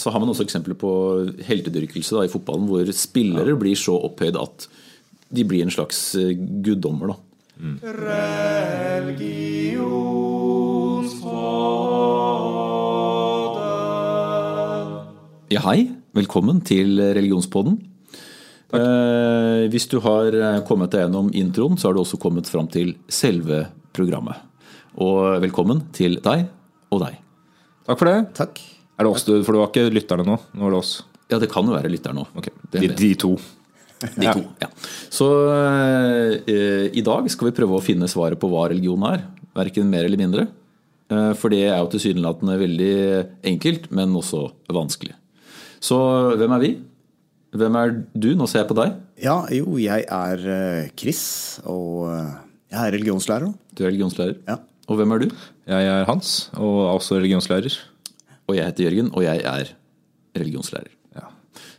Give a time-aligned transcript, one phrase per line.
[0.00, 0.90] Så har man også eksempler på
[1.46, 4.68] heltedyrkelse da, i fotballen, hvor spillere blir så opphøyd at
[5.34, 7.14] de blir en slags eh, guddommer.
[7.14, 7.16] Da.
[15.54, 15.90] Ja, hei.
[16.14, 17.78] Velkommen til religionspodden.
[18.74, 22.70] Eh, hvis du har eh, kommet deg gjennom introen, så har du også kommet fram
[22.70, 24.40] til selve programmet.
[24.98, 26.48] Og velkommen til deg
[26.94, 27.20] og deg.
[27.86, 28.18] Takk for det.
[28.38, 28.62] Takk.
[28.94, 30.38] Er det oss du, For det var ikke lytterne nå?
[30.54, 30.94] Nå er det oss.
[31.32, 32.26] Ja, det kan jo være lytterne nå.
[32.38, 32.54] Okay.
[32.74, 33.34] De, de to.
[34.04, 34.68] De to, ja.
[35.12, 35.26] Så
[36.50, 39.24] eh, i dag skal vi prøve å finne svaret på hva religion er.
[39.56, 40.48] Verken mer eller mindre.
[41.12, 42.94] Eh, for det er jo tilsynelatende veldig
[43.54, 45.14] enkelt, men også vanskelig.
[45.84, 45.96] Så
[46.40, 46.74] hvem er vi?
[47.54, 48.32] Hvem er du?
[48.34, 48.94] Nå ser jeg på deg.
[49.22, 51.24] Ja, jo, jeg er eh, Chris,
[51.70, 52.30] og eh,
[52.72, 53.52] jeg er religionslærer.
[53.74, 54.38] Du er religionslærer.
[54.48, 54.58] Ja.
[54.90, 55.28] Og hvem er du?
[55.70, 57.76] Jeg er Hans, og er også religionslærer.
[58.48, 59.70] Og jeg heter Jørgen, og jeg er
[60.36, 60.92] religionslærer.
[61.16, 61.28] Ja.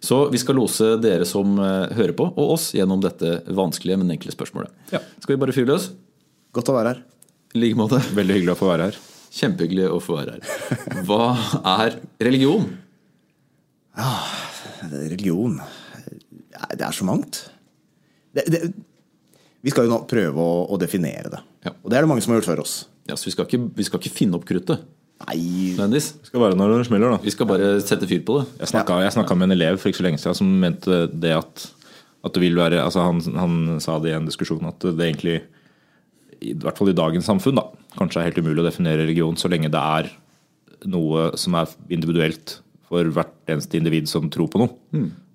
[0.04, 4.16] Så vi skal lose dere som eh, hører på, og oss gjennom dette vanskelige, men
[4.16, 4.74] enkle spørsmålet.
[4.96, 5.04] Ja.
[5.20, 5.92] Skal vi bare fyre løs?
[6.56, 7.04] Godt å være her.
[7.56, 8.00] I like måte.
[8.16, 8.98] Veldig hyggelig å få være her.
[9.36, 11.04] Kjempehyggelig å få være her.
[11.08, 11.36] Hva
[11.76, 12.70] er religion?
[13.96, 14.12] Ja,
[14.92, 15.62] Religion
[16.76, 17.46] Det er så mangt.
[18.36, 18.60] Det, det,
[19.64, 21.40] vi skal jo nå prøve å, å definere det.
[21.66, 21.72] Ja.
[21.82, 22.76] Og det er det mange som har gjort før oss.
[23.08, 24.84] Ja, så vi skal, ikke, vi skal ikke finne opp kruttet,
[25.24, 25.72] Nei.
[25.96, 27.22] Det skal være når det smeller, da.
[27.24, 28.50] Vi skal bare sette fyr på det.
[28.60, 31.32] Jeg snakka, jeg snakka med en elev for ikke så lenge siden som mente det
[31.38, 31.66] at,
[32.28, 35.40] at det vil være altså han, han sa det i en diskusjon at det egentlig,
[36.44, 39.52] i hvert fall i dagens samfunn, da, kanskje er helt umulig å definere religion så
[39.52, 40.12] lenge det er
[40.92, 44.76] noe som er individuelt for hvert eneste individ som tror på noe.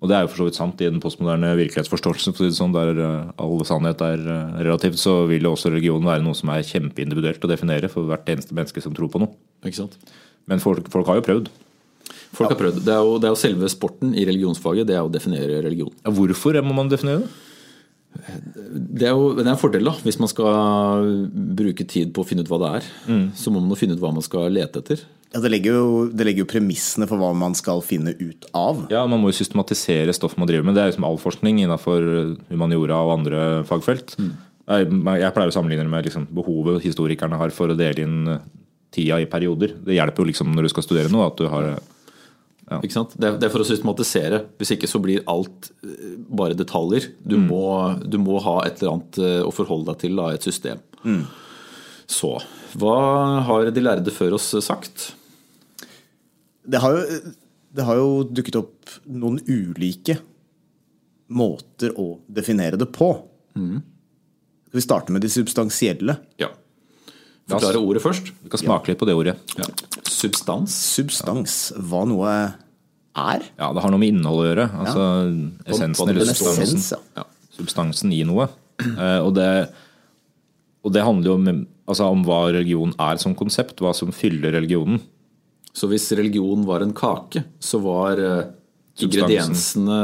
[0.01, 2.33] Og det er jo for så vidt sant i den postmoderne virkelighetsforståelsen.
[2.37, 6.23] For sånn, der eh, all sannhet er eh, relativt, så vil jo også religion være
[6.23, 9.35] noe som er kjempeindividuelt å definere for hvert eneste menneske som tror på noe.
[9.65, 9.97] Ikke sant?
[10.49, 11.51] Men folk, folk har jo prøvd.
[12.35, 12.81] Folk har prøvd.
[12.85, 15.91] Det er, jo, det er jo selve sporten i religionsfaget, det er å definere religion.
[16.05, 17.31] Ja, hvorfor må man definere det?
[18.11, 19.93] Det er jo det er en fordel, da.
[20.03, 21.05] Hvis man skal
[21.55, 22.87] bruke tid på å finne ut hva det er,
[23.39, 25.03] så må man jo finne ut hva man skal lete etter.
[25.31, 28.85] ja, det, legger jo, det legger jo premissene for hva man skal finne ut av.
[28.91, 30.75] Ja, Man må jo systematisere stoff man driver med.
[30.75, 32.07] Det er liksom all forskning innenfor
[32.51, 34.17] humaniora og andre fagfelt.
[34.19, 38.19] Jeg, jeg pleier å sammenligne det med liksom behovet historikerne har for å dele inn
[38.35, 38.43] eh,
[38.91, 39.75] tida i perioder.
[39.85, 41.71] Det hjelper jo liksom når du skal studere noe, at du har
[42.81, 43.15] Ikke sant?
[43.19, 44.43] Det, er, for å systematisere.
[44.59, 47.09] Hvis ikke så blir alt eh, bare detaljer.
[47.19, 47.63] Du, må,
[48.03, 50.83] du må ha et eller annet eh, å forholde deg til, da, et system.
[52.11, 52.35] Så
[52.79, 52.97] hva
[53.47, 55.09] har de lærde før oss sagt?
[56.63, 57.21] Det har, jo,
[57.75, 60.19] det har jo dukket opp noen ulike
[61.31, 63.09] måter å definere det på.
[63.55, 66.15] Skal vi starte med de substansielle?
[66.39, 66.51] Ja.
[67.57, 68.31] Forklare ordet først.
[68.43, 69.35] Vi kan smake litt på det ordet.
[69.57, 69.65] Ja.
[70.07, 70.75] Substans.
[70.95, 73.45] Substans, hva noe er?
[73.59, 74.67] Ja, Det har noe med innhold å gjøre.
[74.85, 75.05] Altså
[75.67, 76.63] essensen eller substansen.
[76.63, 76.99] essens, ja.
[77.17, 77.25] Ja,
[77.57, 78.47] substansen i noe.
[78.81, 79.49] Eh, og, det,
[80.85, 83.81] og det handler jo om, altså, om hva religion er som konsept.
[83.83, 85.01] Hva som fyller religionen.
[85.73, 88.47] Så hvis religion var en kake, så var eh,
[89.05, 89.99] ingrediensene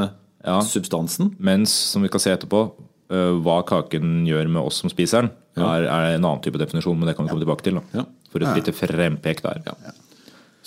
[0.46, 0.62] Ja.
[0.64, 1.34] substansen.
[1.40, 2.72] Mens, som vi kan se etterpå,
[3.12, 5.32] eh, hva kaken gjør med oss som spiser den,
[5.66, 7.80] er, er en annen type definisjon, men det kan vi komme tilbake til.
[7.80, 8.02] Da.
[8.02, 8.06] Ja.
[8.32, 9.64] For et lite frempek der.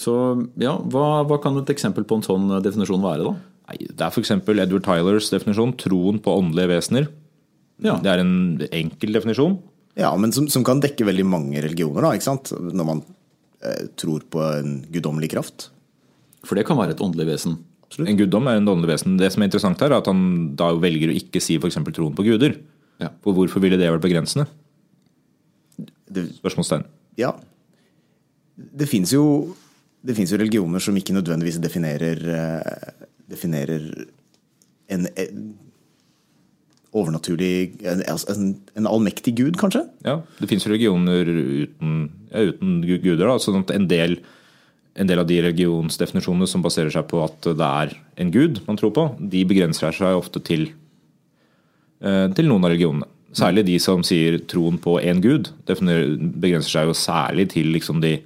[0.01, 0.15] Så
[0.61, 3.35] ja, hva, hva kan et eksempel på en sånn eh, definisjon være, da?
[3.71, 4.33] Nei, det er f.eks.
[4.41, 7.11] Edward Tylers definisjon, troen på åndelige vesener.
[7.85, 7.99] Ja.
[8.03, 8.35] Det er en
[8.67, 9.59] enkel definisjon.
[9.99, 12.53] Ja, men som, som kan dekke veldig mange religioner, da, ikke sant?
[12.57, 13.03] Når man
[13.65, 15.69] eh, tror på en guddommelig kraft.
[16.47, 17.59] For det kan være et åndelig vesen.
[17.99, 19.17] En guddom er en åndelig vesen.
[19.19, 21.81] Det som er interessant her, er at han da velger å ikke si f.eks.
[21.91, 22.57] troen på guder.
[23.03, 23.11] Ja.
[23.25, 24.47] For hvorfor ville det vært begrensende?
[26.11, 26.85] Det, Spørsmålstegn.
[27.21, 27.35] ja.
[28.61, 29.55] Det fins jo,
[30.05, 33.87] jo religioner som ikke nødvendigvis definerer, eh, definerer
[34.91, 35.55] en, en
[36.93, 39.85] overnaturlig En, altså en, en allmektig gud, kanskje?
[40.05, 43.27] Ja, Det fins religioner uten, ja, uten guder.
[43.29, 44.19] Da, sånn at en del,
[44.99, 48.81] en del av de religionsdefinisjonene som baserer seg på at det er en gud man
[48.81, 50.73] tror på, de begrenser seg ofte til,
[52.03, 53.09] eh, til noen av religionene.
[53.37, 58.01] Særlig de som sier troen på én gud, det begrenser seg jo særlig til liksom
[58.03, 58.17] de,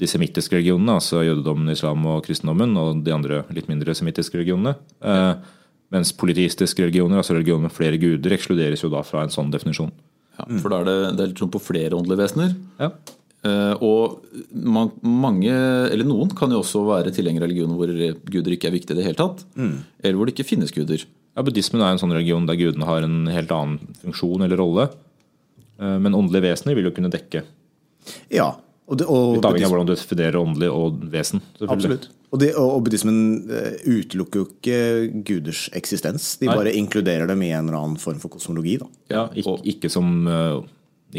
[0.00, 4.74] de semittiske religionene, altså jødedommen, islam og kristendommen, og de andre litt mindre semittiske religionene.
[5.00, 5.32] Eh,
[5.92, 9.92] mens politistiske religioner, altså religioner med flere guder, ekskluderes jo da fra en sånn definisjon.
[10.36, 12.54] Ja, for da er det, det er litt sånn på flere åndelige vesener.
[12.80, 12.92] Ja.
[13.48, 14.20] Eh, og
[14.52, 15.52] man, mange,
[15.88, 19.00] eller noen, kan jo også være tilhengere av religioner hvor guder ikke er viktige i
[19.00, 19.44] det hele tatt.
[20.04, 21.08] Eller hvor det ikke finnes guder.
[21.32, 24.90] Ja, Buddhismen er en sånn religion der gudene har en helt annen funksjon eller rolle.
[25.80, 27.44] Eh, Men åndelige vesener vil jo kunne dekke.
[28.32, 28.52] Ja.
[28.90, 31.40] Og, det, og, Litt avhengig av hvordan du definerer åndelig og vesen.
[31.64, 32.10] Absolutt.
[32.32, 36.34] Og, det, og, buddhismen eh, utelukker jo ikke guders eksistens.
[36.40, 36.58] De Nei.
[36.58, 38.78] bare inkluderer dem i en eller annen form for kosmologi.
[38.82, 38.90] Da.
[39.12, 40.60] Ja, ikke, ikke, som, eh,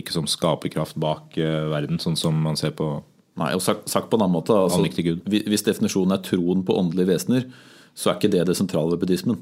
[0.01, 2.95] ikke som skaperkraft bak verden, sånn som man ser på
[3.33, 5.23] Nei, og sagt, sagt på en annen måte altså, Gud.
[5.25, 7.47] Hvis definisjonen er troen på åndelige vesener,
[7.97, 9.39] så er ikke det det sentrale ved buddhismen.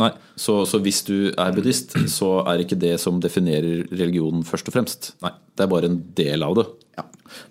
[0.00, 0.10] Nei.
[0.40, 4.76] Så, så hvis du er buddhist, så er ikke det som definerer religionen først og
[4.76, 5.12] fremst.
[5.24, 5.32] Nei.
[5.56, 6.66] Det er bare en del av det.
[6.98, 7.04] Ja.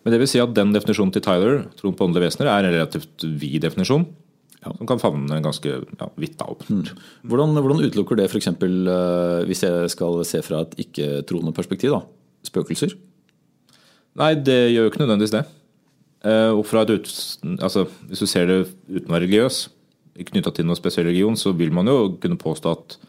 [0.04, 2.75] Men det vil si at den definisjonen til Tyler, troen på åndelige vesener, er en
[2.75, 4.07] relativt vid definisjon.
[4.60, 6.57] Som kan favne ganske ja, vidt av.
[6.68, 6.81] Mm.
[7.31, 8.50] Hvordan, hvordan utelukker det f.eks.
[8.60, 11.95] Uh, hvis jeg skal se fra et ikke-troende perspektiv?
[11.95, 12.04] da,
[12.48, 12.98] Spøkelser?
[14.19, 15.45] Nei, det gjør jo ikke nødvendigvis det.
[16.27, 17.10] Eh, og fra et ut,
[17.63, 18.57] altså, hvis du ser det
[18.89, 19.68] uten å være religiøs,
[20.27, 23.00] knytta til noen spesiell religion, så vil man jo kunne påstå at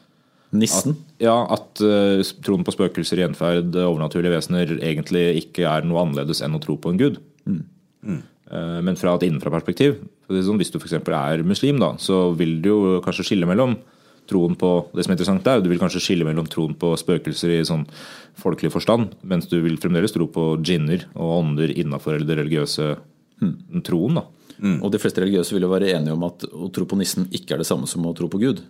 [0.50, 0.96] Nissen?
[1.22, 6.58] ja, at uh, troen på spøkelser, gjenferd, overnaturlige vesener egentlig ikke er noe annerledes enn
[6.58, 7.20] å tro på en gud.
[8.50, 10.96] Eh, men fra et innenfra-perspektiv, er sånn, hvis du f.eks.
[10.98, 13.76] er muslim, da, så vil du jo kanskje skille mellom
[14.30, 17.54] troen på det som er interessant der, du vil kanskje skille mellom troen på spøkelser
[17.56, 17.86] i sånn
[18.38, 22.92] folkelig forstand, mens du vil fremdeles tro på djinner og ånder innafor det religiøse
[23.86, 24.20] troen.
[24.20, 24.26] da.
[24.60, 27.54] Og de fleste religiøse vil jo være enige om at å tro på nissen ikke
[27.54, 28.60] er det samme som å tro på Gud.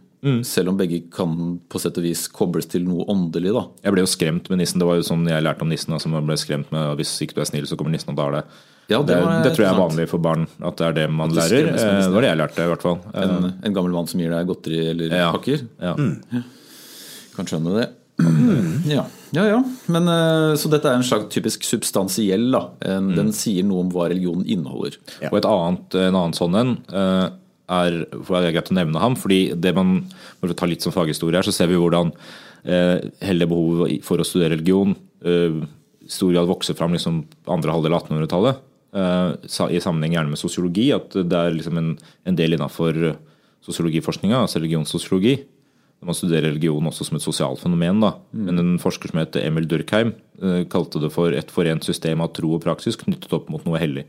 [0.44, 3.52] Selv om begge kan på sett og vis kobles til noe åndelig.
[3.56, 3.62] da.
[3.82, 4.78] Jeg ble jo skremt med nissen.
[4.78, 5.92] Det var jo sånn jeg lærte om nissen.
[5.96, 8.32] Altså man ble skremt med Hvis ikke du er snill, så kommer nissen og tar
[8.36, 8.44] deg.
[8.90, 10.46] Ja, det det, det tror jeg er vanlig for barn.
[10.66, 11.68] At det er det man lærer.
[11.72, 12.98] Eh, Det var det jeg lærte, i hvert fall.
[13.14, 15.30] Eh, En, en gammel mann som gir deg godteri eller Ja.
[15.32, 15.62] pakker.
[15.80, 15.94] Ja.
[17.36, 17.88] Kan skjønne det.
[18.90, 19.06] Ja,
[19.36, 19.44] ja.
[19.46, 19.58] ja.
[19.92, 22.48] Men, eh, så dette er en slags typisk substansiell.
[22.54, 22.64] da.
[22.82, 24.98] Den Den sier noe om hva religionen inneholder.
[25.30, 27.26] Og et annet, en annen sånn en eh,
[27.70, 30.00] er for det er greit å nevne ham, fordi det man
[30.40, 32.10] for å ta litt som faghistorie her, så ser vi hvordan
[32.64, 35.60] eh, hele behovet for å studere religion eh,
[36.00, 38.66] i stor grad vokser fram liksom andre halvdel av 1800-tallet.
[38.98, 40.90] eh, I sammenheng gjerne med sosiologi.
[40.96, 41.94] At det er liksom en,
[42.26, 42.98] en del innafor
[43.66, 45.36] sosiologiforskninga, altså religionssosiologi.
[46.00, 48.00] Når man studerer religion også som et sosialt fenomen.
[48.00, 48.14] Da.
[48.32, 52.32] Men en forsker som heter Emil Durkheim eh, kalte det for et forent system av
[52.36, 54.06] tro og praksis knyttet opp mot noe hellig.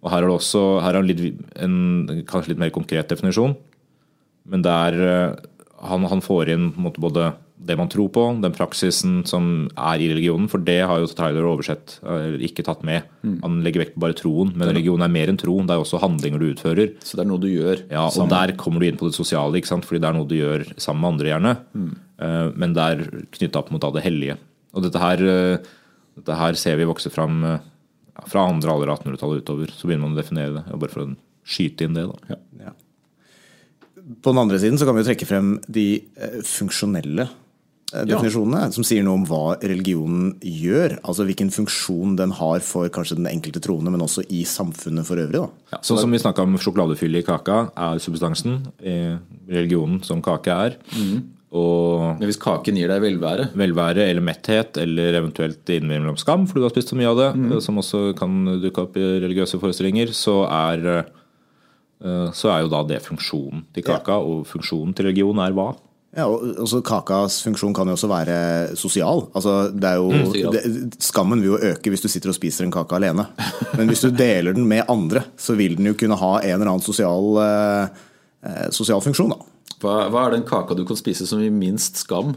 [0.00, 3.56] Og Her er det også her er en, litt, en kanskje litt mer konkret definisjon.
[4.48, 5.36] Men der eh,
[5.90, 9.46] han, han får inn måte, både det man tror på, den praksisen som
[9.80, 10.48] er i religionen.
[10.52, 13.06] For det har jo Tyler oversett, eller ikke tatt med.
[13.42, 14.52] Han legger vekt på bare troen.
[14.54, 15.54] Men religion er mer enn tro.
[15.64, 16.92] Det er også handlinger du utfører.
[17.00, 17.80] Så det er noe du gjør.
[17.90, 18.34] Ja, og sammen.
[18.34, 19.88] der kommer du inn på det sosiale, ikke sant?
[19.88, 21.54] fordi det er noe du gjør sammen med andre, gjerne.
[22.20, 24.36] Eh, Men det er knytta opp mot da det hellige.
[24.76, 25.72] Og dette her, eh,
[26.20, 27.58] dette her ser vi vokse fram eh,
[28.28, 29.72] fra andre alder av 1800-tallet utover.
[29.72, 30.66] Så begynner man å definere det.
[30.76, 31.16] Bare for å
[31.46, 32.04] skyte inn det.
[32.04, 32.36] da.
[32.66, 32.72] Ja.
[34.22, 35.86] På den andre siden så kan vi jo trekke frem de
[36.20, 37.26] eh, funksjonelle
[37.92, 40.98] eh, definisjonene, som sier noe om hva religionen gjør.
[41.02, 45.20] Altså hvilken funksjon den har for kanskje den enkelte troende, men også i samfunnet for
[45.22, 45.44] øvrig.
[45.70, 45.80] da.
[45.82, 48.66] Sånn som vi snakka om sjokoladefyll i kaka, er substansen.
[48.82, 49.16] i
[49.48, 50.78] Religionen som kake er.
[51.56, 56.58] Og Men hvis kaken gir deg velvære velvære eller metthet, eller eventuelt innimellom skam, for
[56.58, 60.10] du har spist så mye av det, som også kan dukke opp i religiøse forestillinger,
[60.12, 61.06] så er,
[62.02, 65.76] eh, så er jo da det funksjonen til kaka, og funksjonen til religion er hva?
[66.16, 68.36] Ja, og også Kakas funksjon kan jo også være
[68.80, 69.26] sosial.
[69.36, 70.62] Altså, det er jo, mm, det,
[71.04, 73.26] skammen vil jo øke hvis du sitter og spiser en kake alene.
[73.76, 76.70] Men hvis du deler den med andre, så vil den jo kunne ha en eller
[76.70, 78.00] annen sosial, eh,
[78.48, 79.34] eh, sosial funksjon.
[79.34, 79.76] da.
[79.82, 82.32] hva, hva er den kaka du kan spise som gir minst skam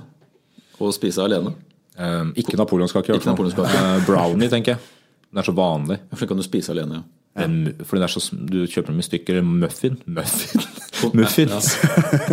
[0.80, 1.56] å spise alene?
[1.96, 3.80] Eh, ikke napoleonskake, Ikke napoleonskake.
[3.80, 4.92] Eh, brownie, tenker jeg.
[5.32, 6.02] Den er så vanlig.
[6.20, 7.19] Kan du spise alene, ja.
[7.38, 9.42] Den, for den er så, du kjøper dem i stykker.
[9.46, 9.98] Muffin?
[10.10, 10.64] Muffin?
[11.20, 11.76] Muffins?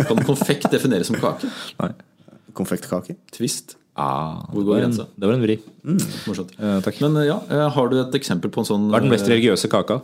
[0.09, 1.47] Kan konfekt defineres som kake?
[1.79, 1.91] Nei.
[2.57, 3.15] Konfektkake.
[3.31, 3.75] Twist.
[3.97, 5.05] Ah, Hvor det går var en- grensa?
[5.17, 5.55] Det var en vri.
[6.27, 6.51] Morsomt.
[6.59, 6.99] Eh, takk.
[7.05, 9.25] Men eh, ja, eh, har du et eksempel på en sånn Hva er den mest
[9.29, 10.01] eh, religiøse kaka?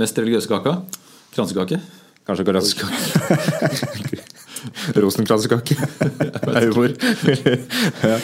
[0.00, 0.74] mest religiøse kaka?
[1.36, 1.78] Kransekake?
[2.28, 4.20] Kanskje gransekake?
[4.96, 5.76] Rosenkransekake?
[8.00, 8.16] Ja.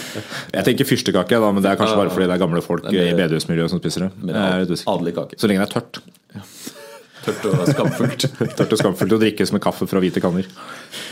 [0.55, 3.05] Jeg tenker fyrstekake, da, men det er kanskje bare fordi det er gamle folk i
[3.19, 4.81] bedehusmiljøet som spiser det.
[4.81, 6.01] Så lenge det er tørt.
[7.27, 8.25] Tørt og skamfullt.
[8.59, 10.47] Tørt og skamfullt å drikkes med kaffe fra hvite kanner.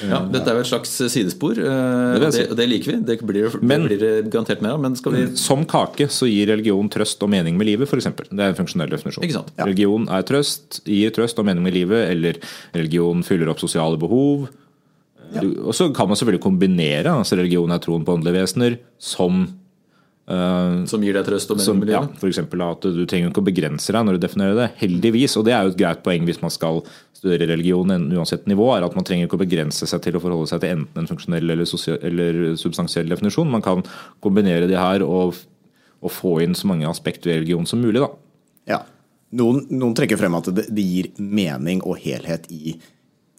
[0.07, 1.59] Ja, dette er jo et slags sidespor.
[1.59, 2.45] eh, og Det, si.
[2.61, 2.99] det liker vi.
[3.09, 4.85] Det blir det Men- blir det garantert mer av.
[5.11, 8.07] Vi Som kake så gir religion trøst og mening med livet, f.eks.
[8.31, 9.27] Det er en funksjonell definisjon.
[9.59, 9.65] Ja.
[9.65, 12.39] Religion er trøst, gir trøst og mening med livet, eller
[12.75, 14.47] religion fyller opp sosiale behov.
[15.41, 19.47] Du- Og så kan man selvfølgelig kombinere altså religion er troen på åndelige vesener som
[20.25, 22.39] Uh, Som gir deg trøst og mening ja, f.eks.
[22.41, 24.69] at du trenger ikke å begrense deg når du definerer det.
[24.81, 25.35] Heldigvis.
[25.37, 26.81] Og det er jo et greit poeng hvis man skal
[27.13, 30.49] studere religion uansett nivå, er at man trenger ikke å begrense seg til å forholde
[30.49, 31.69] seg til enten en funksjonell eller,
[32.09, 33.53] eller substansiell definisjon.
[33.53, 33.85] Man kan
[34.25, 35.37] kombinere de her og,
[36.01, 38.01] og få inn så mange aspekter ved religion som mulig.
[38.01, 38.09] da.
[38.65, 38.81] Ja.
[39.37, 42.79] noen, noen trekker frem at det, det gir mening og helhet i,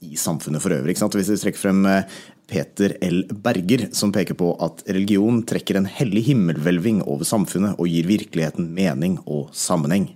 [0.04, 0.96] i samfunnet for øvrig.
[0.96, 1.16] Ikke sant?
[1.18, 2.18] Hvis vi trekker frem eh,
[2.50, 3.24] Peter L.
[3.30, 8.70] Berger, som peker på at religion trekker en hellig himmelhvelving over samfunnet og gir virkeligheten
[8.76, 10.12] mening og sammenheng.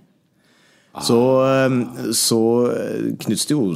[1.06, 2.42] Så, eh, så
[3.22, 3.66] knyttes det jo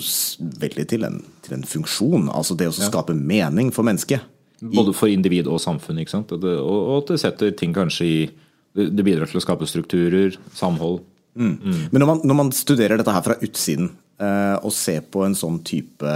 [0.64, 4.30] veldig til en, til en funksjon, altså det å skape mening for mennesket.
[4.64, 5.98] Både for individ og samfunn.
[6.00, 6.32] ikke sant?
[6.32, 8.16] Og, det, og, at det setter ting kanskje i
[8.74, 11.04] Det bidrar til å skape strukturer, samhold.
[11.38, 15.60] Men når man, når man studerer dette her fra utsiden, eh, se på en sånn
[15.66, 16.12] type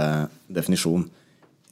[0.47, 1.07] definisjon,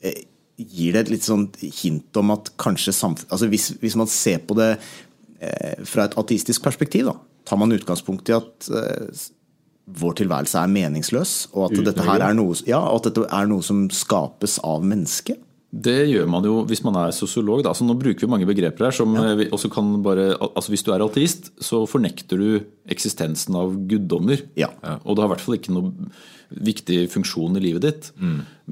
[0.02, 0.26] eh,
[0.58, 3.30] gir det et litt sånn hint om at kanskje samfunn...
[3.30, 7.18] Altså hvis, hvis man ser på det eh, fra et ateistisk perspektiv, da,
[7.48, 8.70] tar man utgangspunkt i at
[9.88, 13.64] vår tilværelse er meningsløs, og at dette her er noe, ja, at dette er noe
[13.64, 15.40] som skapes av mennesket.
[15.68, 17.60] Det gjør man jo hvis man er sosiolog.
[17.66, 17.74] Da.
[17.76, 19.34] Så nå bruker vi mange begreper her som ja.
[19.36, 22.48] vi også kan bare Altså Hvis du er ateist, så fornekter du
[22.88, 24.46] eksistensen av guddommer.
[24.60, 24.72] Ja.
[25.04, 26.12] Og det har i hvert fall ikke noen
[26.48, 28.10] viktig funksjon i livet ditt.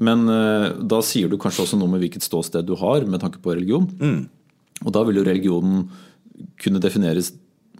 [0.00, 3.42] Men eh, da sier du kanskje også noe med hvilket ståsted du har med tanke
[3.44, 3.90] på religion.
[4.84, 5.86] Og da vil jo religionen
[6.60, 7.34] kunne defineres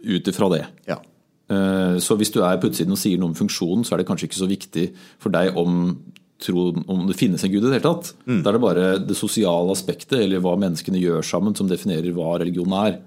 [0.05, 0.65] ut ifra det.
[0.89, 1.01] Ja.
[1.49, 4.09] Eh, Så hvis du er på utsiden og sier noe om funksjonen, så er det
[4.09, 4.87] kanskje ikke så viktig
[5.23, 5.97] for deg om,
[6.43, 8.13] troen, om det finnes en gud i det hele tatt.
[8.27, 12.35] Da er det bare det sosiale aspektet, eller hva menneskene gjør sammen, som definerer hva
[12.43, 12.99] religion er.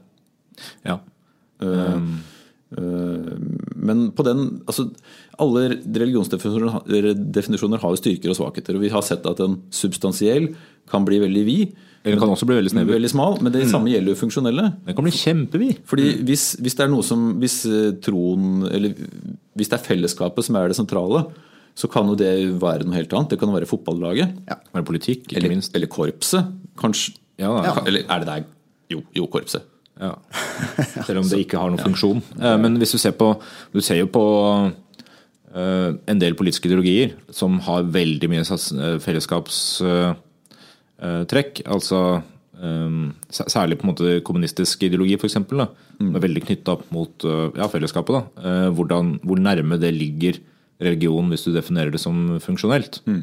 [0.88, 1.00] Ja.
[1.62, 2.00] Eh,
[3.80, 4.84] Men på den altså,
[5.40, 8.76] Alle religionsdefinisjoner har- jo styrker og svakheter.
[8.76, 10.54] Og vi har sett at en substansiell
[10.90, 11.76] kan bli veldig vid.
[12.06, 12.94] Eller kan også bli veldig snever.
[13.00, 14.74] Veldig smal, men det samme gjelder jo funksjonelle.
[14.86, 15.80] Den kan bli kjempevid.
[15.86, 18.94] Fordi hvis, hvis det er noe som Hvis eh, troen Eller
[19.58, 21.26] hvis det er fellesskapet som er det sentrale,
[21.76, 23.30] så kan jo det være noe helt annet.
[23.34, 24.30] Det kan være fotballaget.
[24.50, 25.76] Eller politikk, ikke Eller, minst.
[25.76, 26.44] eller korpset,
[26.80, 27.12] kanskje.
[27.40, 27.74] Ja, ja.
[27.88, 28.44] Eller er det der?
[28.92, 29.62] Jo, jo korpset.
[30.00, 30.14] Ja.
[31.08, 32.22] Selv om det ikke har noen funksjon.
[32.40, 33.34] Eh, Men hvis du ser på
[33.74, 34.24] Du ser jo på
[35.54, 41.64] eh, en del politiske ideologier som har veldig mye eh, fellesskapstrekk.
[41.68, 42.00] Altså
[43.32, 45.38] særlig på en måte kommunistisk ideologi, f.eks.
[45.48, 46.12] Mm.
[46.12, 47.16] Er veldig knytta opp mot
[47.56, 48.12] ja, fellesskapet.
[48.18, 48.22] da.
[48.76, 50.34] Hvordan, hvor nærme det ligger
[50.82, 53.02] religion hvis du definerer det som funksjonelt.
[53.08, 53.22] Eh,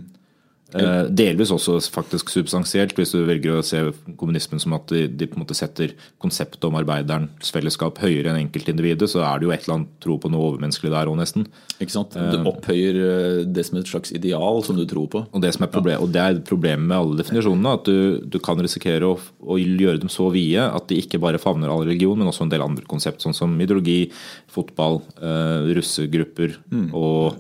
[0.67, 3.85] Delvis også faktisk substansielt, hvis du velger å se
[4.19, 5.93] kommunismen som at de, på en måte setter
[6.23, 10.17] konseptet om arbeiderens fellesskap høyere enn enkeltindividet, så er det jo et eller annet tro
[10.19, 11.47] på noe overmenneskelig der òg, nesten.
[11.79, 12.19] Ikke sant?
[12.19, 15.23] Du opphøyer eh, det som et slags ideal som du tror på.
[15.31, 18.41] Og det, som er problem, og det er problemet med alle definisjonene, at du, du
[18.43, 22.19] kan risikere å, å gjøre dem så vide at de ikke bare favner all religion,
[22.19, 24.09] men også en del andre konsept, sånn som ideologi,
[24.51, 26.59] fotball, eh, russegrupper
[26.91, 27.39] og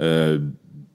[0.00, 0.40] eh,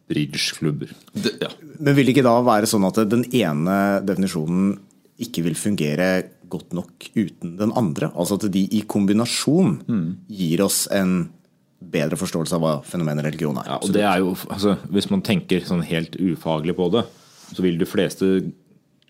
[0.10, 0.92] bridgeklubber.
[1.40, 1.52] Ja.
[1.80, 4.76] Men vil det ikke da være sånn at den ene definisjonen
[5.20, 6.10] ikke vil fungere
[6.50, 8.12] godt nok uten den andre?
[8.16, 9.76] Altså at de i kombinasjon
[10.28, 11.30] gir oss en
[11.80, 13.70] bedre forståelse av hva fenomenet religion er.
[13.70, 17.06] Ja, og det er jo, altså, Hvis man tenker sånn helt ufaglig på det,
[17.54, 18.32] så vil de fleste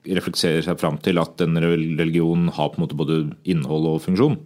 [0.10, 3.18] reflektere seg fram til at den religionen har på en måte både
[3.50, 4.38] innhold og funksjon.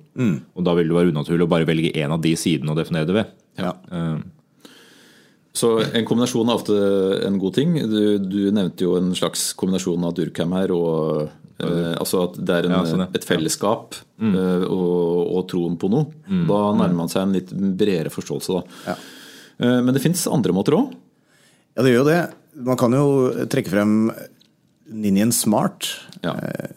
[0.56, 3.10] Og da vil det være unaturlig å bare velge én av de sidene å definere
[3.10, 3.36] det ved.
[3.62, 3.76] Ja.
[3.92, 4.24] Eh,
[5.54, 6.76] Så en kombinasjon er ofte
[7.28, 7.76] en god ting.
[7.90, 10.72] Du, du nevnte jo en slags kombinasjon av Durkheim her.
[10.74, 11.28] og
[11.62, 13.10] eh, altså At det er en, Ja, sånn, ja.
[13.14, 16.08] et fellesskap eh, og, og troen på noe.
[16.50, 18.58] Da nærmer man seg en litt bredere forståelse.
[18.58, 18.80] da.
[18.90, 18.96] Ja.
[19.62, 20.90] Eh, men det fins andre måter òg.
[21.78, 22.22] ja, det gjør jo det.
[22.66, 23.06] Man kan jo
[23.50, 23.94] trekke frem
[24.94, 25.86] Ninjen Smart,
[26.26, 26.34] Ja.
[26.34, 26.74] eh,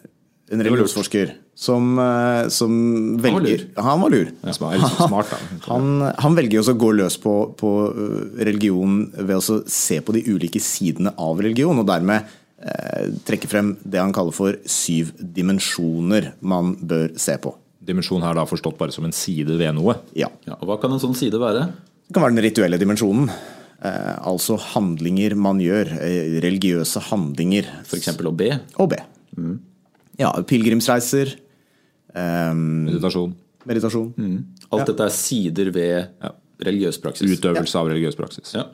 [0.53, 2.71] en religionsforsker, som, eh, som
[3.17, 3.83] var velger lur.
[3.83, 4.27] Han var lur.
[4.43, 5.31] er liksom smart.
[5.65, 10.13] Han, han velger også å gå løs på, på øh, religion ved å se på
[10.13, 12.29] de ulike sidene av religion, og dermed
[12.61, 17.55] eh, trekke frem det han kaller for syv dimensjoner man bør se på.
[17.87, 19.97] Dimensjon her da forstått bare som en side ved noe.
[20.13, 20.29] Ja.
[20.45, 21.65] Ja, og hva kan en sånn side være?
[22.05, 23.31] Det kan være den rituelle dimensjonen.
[23.81, 25.89] Eh, altså handlinger man gjør.
[26.05, 27.73] Eh, religiøse handlinger.
[27.81, 28.13] F.eks.
[28.13, 28.53] å be.
[28.77, 29.01] Å be.
[30.21, 31.33] Ja, pilegrimsreiser.
[32.17, 33.33] Eh, Meditasjon.
[33.67, 34.09] meditasjon.
[34.71, 36.27] Alt dette er sider ved
[36.65, 37.29] religiøs praksis.
[37.37, 38.55] Utøvelse av religiøs praksis.
[38.57, 38.65] Ja.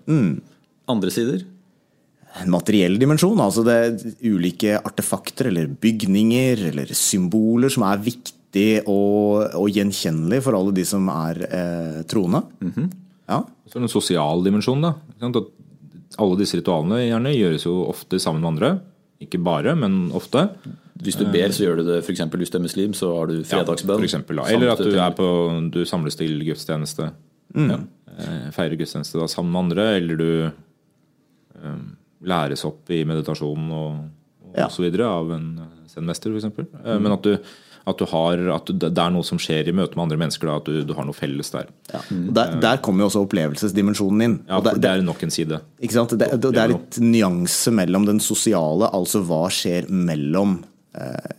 [0.91, 1.43] Andre sider?
[2.41, 8.81] En materiell dimensjon, altså det er ulike artefakter eller bygninger eller symboler som er viktig
[8.89, 12.41] og, og gjenkjennelig for alle de som er eh, troende.
[13.29, 13.43] ja.
[13.69, 14.81] Så er det en sosial dimensjon.
[14.81, 14.95] da.
[16.21, 18.71] Alle disse ritualene gjerne gjøres jo ofte sammen med andre.
[19.23, 20.47] Ikke bare, men ofte.
[21.03, 22.21] Hvis du ber, så gjør du det f.eks.
[22.37, 24.03] hvis du er muslim, så har du fredagsbønn.
[24.03, 24.39] Ja, eksempel.
[24.45, 25.27] Eller at du, er på,
[25.73, 27.09] du samles til gudstjeneste.
[27.57, 27.79] Ja.
[28.13, 30.29] Eh, Feirer gudstjeneste da, sammen med andre, eller du
[31.63, 31.83] um,
[32.23, 34.03] læres opp i meditasjon og,
[34.53, 34.67] Ja.
[34.67, 35.47] og så videre av en
[35.89, 36.51] zen-mester, f.eks.
[36.53, 37.01] Mm.
[37.01, 37.33] Men at du,
[37.85, 40.55] at du har at det er noe som skjer i møte med andre mennesker, da,
[40.61, 41.67] at du, du har noe felles der.
[41.91, 41.99] Ja.
[42.37, 44.37] Der, der kommer jo også opplevelsesdimensjonen inn.
[44.47, 45.59] Ja, for det er nok en side.
[45.83, 46.15] Ikke sant?
[46.15, 50.61] Det, det, det er litt nyanse mellom den sosiale, altså hva skjer mellom
[50.95, 51.33] eh,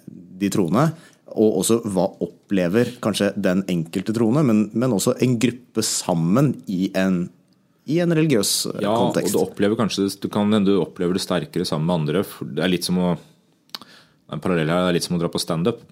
[0.45, 0.91] de troende,
[1.35, 6.91] og også hva opplever kanskje den enkelte troende, men, men også en gruppe sammen i
[6.95, 7.25] en,
[7.91, 9.33] i en religiøs eh, Ja, kontekst.
[9.33, 12.23] og du opplever kanskje du kan hende du opplever det sterkere sammen med andre.
[12.55, 13.15] Det er litt som å
[14.35, 15.85] en parallell her er litt som å dra på standup.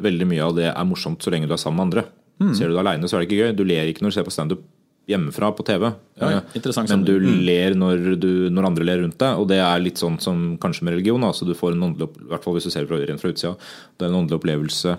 [0.00, 2.04] Veldig mye av det er morsomt så lenge du er sammen med andre.
[2.40, 2.52] Mm.
[2.56, 3.56] Ser du det aleine, så er det ikke gøy.
[3.56, 4.64] Du ler ikke når du ser på standup
[5.10, 5.90] hjemmefra på TV.
[6.20, 7.40] Ja, Eh, Men du mm.
[7.46, 10.86] ler når, du, når andre ler rundt deg, og det er litt sånn som kanskje
[10.86, 11.24] med religion.
[11.26, 13.54] Altså du får en åndelig, i hvert fall hvis du ser det fra, fra utsida,
[13.98, 14.96] det er en åndelig opplevelse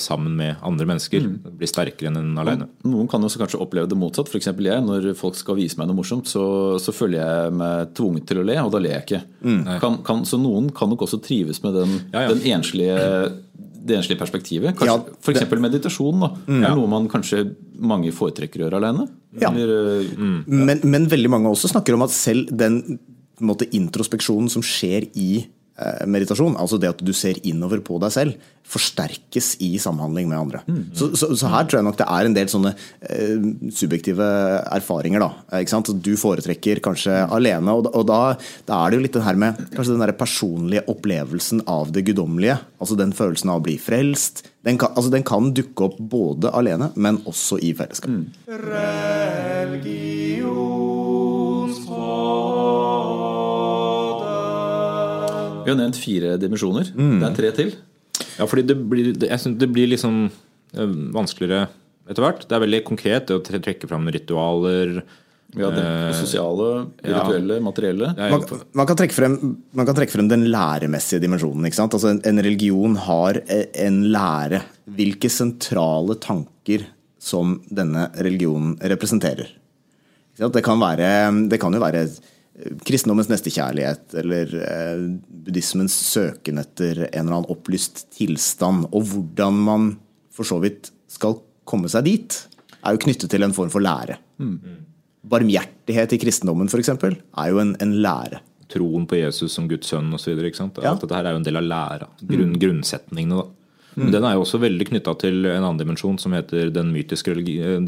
[0.00, 1.20] sammen med andre mennesker.
[1.26, 1.38] Mm.
[1.42, 2.68] Bli blir sterkere enn en alene.
[2.88, 4.30] Noen kan også kanskje oppleve det motsatt.
[4.30, 4.46] F.eks.
[4.54, 4.84] jeg.
[4.86, 6.44] Når folk skal vise meg noe morsomt, så,
[6.80, 9.22] så føler jeg meg tvunget til å le, og da ler jeg ikke.
[9.82, 12.32] Kan, kan, så noen kan nok også trives med den, Ja, ja.
[12.32, 12.96] den enslige,
[13.84, 14.76] det enslige perspektivet.
[14.78, 15.58] Kanskje, Ja, for F.eks.
[15.66, 16.22] meditasjon.
[16.22, 17.42] da, er noe man kanskje
[17.76, 19.08] mange foretrekker å gjøre alene.
[19.42, 19.50] Ja.
[19.50, 20.14] Eller, eh,
[20.46, 22.80] Men, men veldig mange også snakker om at selv den
[23.42, 25.50] måte, introspeksjonen som skjer i eh,
[26.06, 30.60] meditasjon, altså det at du ser innover på deg selv, forsterkes i samhandling med andre.
[30.96, 32.72] Så, så, så her tror jeg nok det er en del sånne
[33.04, 33.44] eh,
[33.76, 34.28] subjektive
[34.72, 35.20] erfaringer.
[35.20, 35.92] da, eh, ikke sant?
[36.04, 38.20] Du foretrekker kanskje alene, og, da, og da,
[38.68, 42.06] da er det jo litt den her med kanskje den der personlige opplevelsen av det
[42.08, 42.58] guddommelige.
[42.80, 44.46] Altså den følelsen av å bli frelst.
[44.64, 48.16] Den kan, altså den kan dukke opp både alene, men også i fellesskap.
[55.64, 56.92] Vi har nevnt fire dimensjoner.
[56.94, 57.18] Mm.
[57.20, 57.74] Det er tre til.
[58.38, 61.66] Ja, fordi det blir, jeg synes det blir liksom eh, vanskeligere
[62.10, 62.46] etter hvert.
[62.46, 64.98] Det er veldig konkret det å trekke fram ritualer.
[65.54, 65.84] Ja, det
[66.18, 66.68] sosiale,
[66.98, 67.62] sosiale, ja.
[67.62, 68.08] materielle.
[68.18, 68.42] man,
[68.74, 69.36] man, kan frem,
[69.70, 71.68] man kan trekke frem den læremessige dimensjonen.
[71.68, 71.94] ikke sant?
[71.94, 74.64] Altså en, en religion har e- en lære.
[74.98, 76.88] Hvilke sentrale tanker
[77.22, 79.52] som denne religionen representerer.
[80.34, 80.56] Ikke sant?
[80.58, 81.08] Det kan, være,
[81.52, 82.18] det kan jo være eh,
[82.86, 85.04] kristendommens nestekjærlighet, eller eh,
[85.44, 88.88] buddhismens søken etter en eller annen opplyst tilstand.
[88.94, 89.88] Og hvordan man
[90.34, 92.38] for så vidt skal komme seg dit,
[92.84, 94.18] er jo knyttet til en form for lære.
[95.24, 96.92] Barmhjertighet i kristendommen f.eks.
[96.92, 98.42] er jo en, en lære.
[98.70, 100.34] Troen på Jesus som Guds sønn osv.
[100.36, 100.90] Ja.
[100.90, 102.08] Alt dette her er jo en del av læra.
[102.28, 103.40] Grunn, Grunnsetningene.
[103.40, 103.64] da.
[103.94, 104.08] Mm.
[104.10, 107.76] Den er jo også veldig knytta til en annen dimensjon som heter den mytiske eh,
[107.78, 107.82] eh,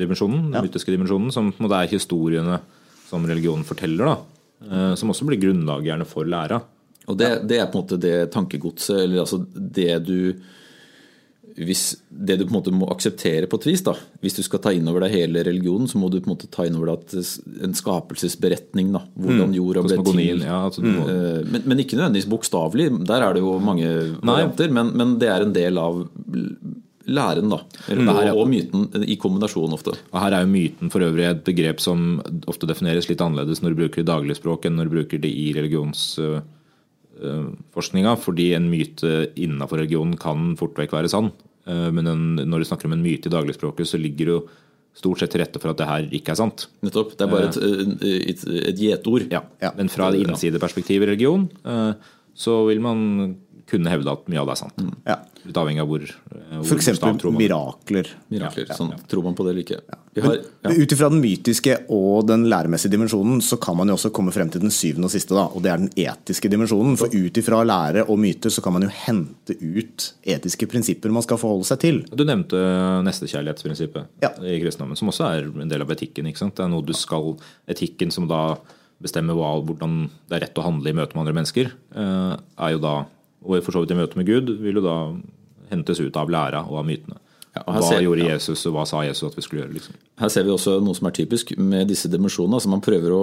[0.00, 0.46] dimensjonen.
[0.54, 2.60] Den mytiske dimensjonen, Som på en måte er historiene
[3.10, 4.12] som religionen forteller.
[4.14, 4.16] da.
[4.70, 6.62] eh, Som også blir grunnlag gjerne for læra.
[7.10, 10.16] Og det, det er på en måte det tankegodset, eller altså det du
[11.60, 13.92] hvis det du på en måte må akseptere på et vis da,
[14.22, 16.48] Hvis du skal ta inn over deg hele religionen, så må du på en måte
[16.48, 17.18] ta inn over deg
[17.66, 18.92] en skapelsesberetning.
[18.94, 20.44] da, Hvordan jorda ble til.
[20.46, 22.86] Ja, altså må, Eh, Men, men ikke nødvendigvis bokstavelig.
[23.10, 23.90] Der er det jo mange
[24.22, 24.70] varianter.
[24.72, 25.98] Men, men det er en del av
[27.10, 27.58] læren, da.
[27.92, 29.92] Eller, og, og myten i kombinasjon ofte.
[30.12, 31.98] Og Her er jo myten for øvrig et begrep som
[32.50, 35.30] ofte defineres litt annerledes når du bruker det i dagligspråk enn når du bruker det
[35.30, 38.12] i religionsforskninga.
[38.24, 41.28] Fordi en myte innafor religionen kan fort vekk være sann.
[41.66, 44.42] Eh, Men en, når du snakker om en myte i dagligspråket, så ligger det jo
[45.00, 46.58] stort sett til rette for at det her ikke er sant.
[46.82, 47.12] Nettopp.
[47.16, 47.56] Det er bare et,
[48.32, 48.40] et,
[48.72, 49.22] et gjetord.
[49.30, 49.42] Ja.
[49.62, 49.70] Ja.
[49.76, 51.92] Men fra det innsideperspektiv i religion, eh,
[52.34, 52.98] så vil man
[53.70, 54.82] kunne hevde at mye av det er sant.
[55.06, 55.16] Ja.
[55.46, 56.88] Litt avhengig av hvor, eh, hvor F.eks.
[56.92, 57.40] bokstav tror man.
[57.40, 58.08] mirakler.
[58.34, 58.72] Mirakler.
[58.76, 59.78] Sånn, Tror man på det eller ikke?
[60.12, 60.72] Vi ja.
[60.74, 64.50] Ut ifra den mytiske og den læremessige dimensjonen så kan man jo også komme frem
[64.50, 66.98] til den syvende og siste, da, og det er den etiske dimensjonen.
[67.00, 71.22] For ut ifra lære og myter så kan man jo hente ut etiske prinsipper man
[71.24, 72.02] skal forholde seg til.
[72.10, 72.58] Du nevnte
[73.06, 74.30] nestekjærlighetsprinsippet Ja.
[74.42, 76.26] i kristendommen, som også er en del av etikken.
[76.26, 76.56] ikke sant?
[76.56, 77.36] Det er noe du skal,
[77.70, 78.56] Etikken som da
[79.00, 82.78] bestemmer hvordan det er rett å handle i møte med andre mennesker, eh, er jo
[82.82, 83.06] da,
[83.44, 84.96] og for så vidt i møte med Gud, vil jo da
[85.70, 87.18] hentes ut av læra og av mytene.
[87.50, 88.22] Ja, hva ser- gjorde.
[88.28, 89.74] Jesus, og hva sa Jesus at vi skulle gjøre?
[89.74, 89.94] liksom?
[90.20, 92.54] Her ser vi også noe som er typisk med disse dimensjonene.
[92.60, 93.22] Altså man, prøver å,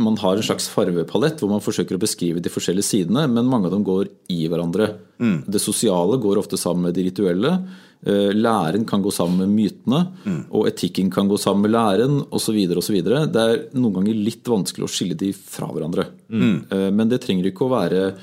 [0.00, 3.66] man har en slags farvepalett hvor man forsøker å beskrive de forskjellige sidene, men mange
[3.68, 4.88] av dem går i hverandre.
[5.20, 7.52] Det sosiale går ofte sammen med de rituelle.
[8.00, 10.06] Eh, Læren kan gå sammen med mytene,
[10.50, 12.56] og etikken kan gå sammen med læren osv.
[12.64, 16.06] Det er noen ganger litt vanskelig å skille de fra hverandre.
[16.32, 16.94] Mm.
[16.96, 18.14] Men det trenger ikke å være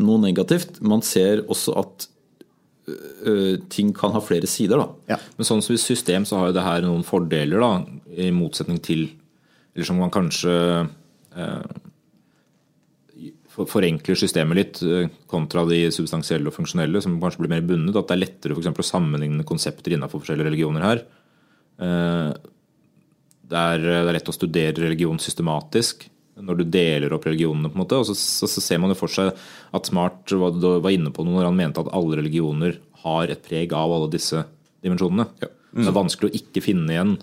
[0.00, 0.80] noe negativt.
[0.80, 2.08] Man ser også at
[3.70, 4.80] ting kan ha flere sider.
[4.80, 5.14] da.
[5.14, 5.18] Ja.
[5.38, 8.80] Men sånn som i system så har jo det her noen fordeler, da, i motsetning
[8.82, 9.04] til
[9.72, 10.52] Eller som man kanskje
[11.32, 11.62] eh,
[13.48, 14.80] forenkler systemet litt
[15.30, 17.96] kontra de substansielle og funksjonelle, som kanskje blir mer bundet.
[17.96, 21.04] At det er lettere for å sammenligne konsepter innenfor forskjellige religioner her.
[21.80, 22.32] Eh,
[23.52, 26.06] Det er, det er lett å studere religion systematisk.
[26.40, 27.98] Når du deler opp religionene, på en måte.
[28.00, 29.34] Og så, så, så ser man jo for seg
[29.76, 33.42] at Smart var, var inne på noe når han mente at alle religioner har et
[33.44, 34.40] preg av alle disse
[34.82, 35.28] dimensjonene.
[35.42, 37.14] Det er vanskelig å ikke finne igjen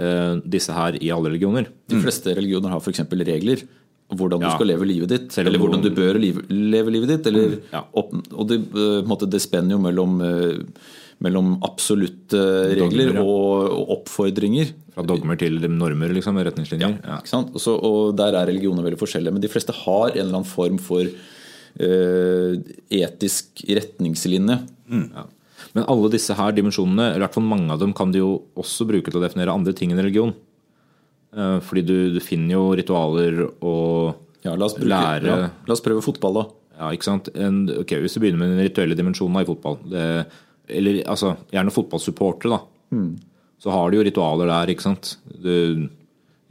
[0.00, 1.68] uh, disse her i alle religioner.
[1.90, 3.04] De fleste religioner har f.eks.
[3.12, 3.64] regler
[4.14, 4.54] hvordan du Ja.
[4.54, 5.38] skal leve livet ditt.
[5.38, 7.26] Eller hvordan du bør leve livet ditt.
[7.26, 7.84] Eller, Ja.
[7.92, 10.64] opp, og det, uh, det spenner jo mellom, eh,
[11.22, 12.40] mellom absolutte
[12.74, 13.22] regler ja.
[13.22, 14.72] og, og oppfordringer.
[14.94, 16.38] Fra dogmer til normer, liksom.
[16.46, 16.98] Retningslinjer.
[17.02, 17.20] Ja.
[17.20, 17.54] Ikke sant?
[17.54, 19.34] Og, så, og der er religioner veldig forskjellige.
[19.34, 22.52] Men de fleste har en eller annen form for uh,
[22.94, 24.58] etisk retningslinje.
[24.94, 25.28] Ja.
[25.74, 28.32] Men alle disse her dimensjonene, eller i hvert fall mange av dem, kan du jo
[28.60, 30.34] også bruke til å definere andre ting enn religion.
[31.34, 35.82] Uh, Fordi du, du finner jo ritualer og Ja, la, oss bruke, lære la oss
[35.82, 36.44] prøve fotball, da.
[36.74, 37.30] Ja, ikke sant?
[37.34, 40.04] En, ok, Hvis du begynner med den rituelle dimensjonen i fotball, det,
[40.68, 43.02] eller altså, gjerne fotballsupportere, da,
[43.64, 44.72] så har du jo ritualer der.
[44.74, 45.14] ikke sant?
[45.24, 45.88] Du,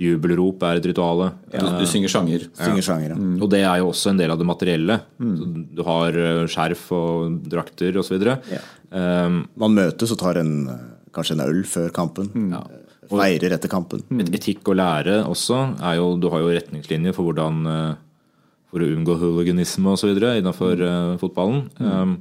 [0.02, 1.32] jubelrop er et rituale.
[1.54, 2.47] Du, du synger sjanger.
[2.58, 3.17] Synger sjanger, ja.
[3.38, 4.99] Og det er jo også en del av det materielle.
[5.21, 8.17] Så Du har eh, skjerf og drakter osv.
[8.49, 8.63] Ja.
[8.93, 10.56] Man møtes og tar en,
[11.13, 12.32] kanskje en øl før kampen.
[13.12, 14.04] Feirer etter kampen.
[14.21, 15.60] Et etikk og lære også
[15.97, 17.95] jo Du har jo retningslinjer for hvordan eh,
[18.71, 20.15] For å unngå hooliganisme osv.
[20.17, 21.67] innenfor uh, fotballen.
[21.78, 22.15] Um,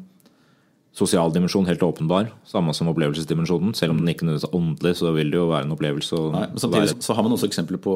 [0.92, 3.72] Sosial dimensjon helt åpenbar, samme som opplevelsesdimensjonen.
[3.74, 6.12] Selv om den ikke nødvendigvis er åndelig, så vil det jo være en opplevelse.
[6.18, 7.94] å Nei, men samtidig være- så har man også eksempler på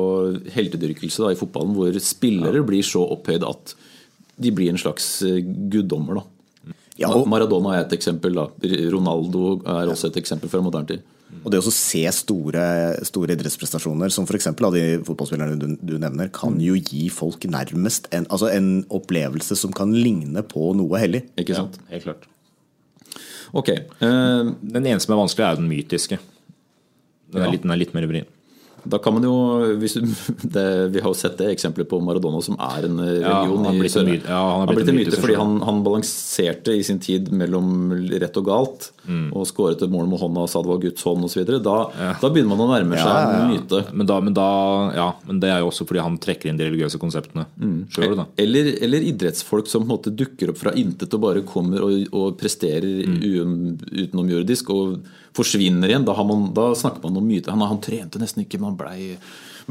[0.54, 3.74] heltedyrkelse da, i fotballen, hvor spillere blir så opphøyd at
[4.40, 6.14] de blir en slags eh, guddommer.
[6.22, 6.72] Da.
[6.98, 8.32] Ja, og- Maradona er et eksempel.
[8.34, 8.46] Da.
[8.90, 11.02] Ronaldo er også et eksempel fra moderne tid.
[11.44, 14.46] Og det å se store, store idrettsprestasjoner, som f.eks.
[14.46, 19.54] av de fotballspillerne du, du nevner, kan jo gi folk nærmest en, altså en opplevelse
[19.58, 21.24] som kan ligne på noe hellig.
[21.36, 21.76] Ikke sant?
[21.90, 22.24] Helt klart.
[23.52, 23.68] Ok.
[24.00, 26.18] Uh, Den eneste som er vanskelig, er jo den mytiske.
[27.32, 27.50] Den er, Ja.
[27.52, 28.26] litt, den er litt mer vrien.
[28.88, 29.32] Da kan man jo
[29.80, 29.94] hvis
[30.56, 33.22] det, Vi har jo sett det eksempelet på Maradona, som er en religion.
[33.26, 35.20] Ja, han har blitt en myte- ja, han har han har blitt blitt en myte
[35.22, 38.90] fordi han, han balanserte i sin tid mellom rett og galt.
[39.06, 39.28] Mm.
[39.36, 41.44] Og skåret et mål med hånda og sa det var Guds hånd osv.
[41.46, 41.76] Da,
[42.22, 43.82] da begynner man å nærme seg Ja, ja, en myte.
[43.92, 44.46] Men, da, men, da,
[44.96, 47.86] ja, men det er jo også fordi han trekker inn de religiøse konseptene Mm.
[47.92, 48.24] sjøl.
[48.38, 52.06] Eller, eller idrettsfolk som på en måte dukker opp fra intet og bare kommer og,
[52.12, 53.78] og presterer Mm.
[53.92, 54.98] utenomjordisk og
[55.36, 56.06] forsvinner igjen.
[56.08, 58.80] Da, har man, da snakker man om mye Han, han trente nesten ikke, men han
[58.80, 59.16] blei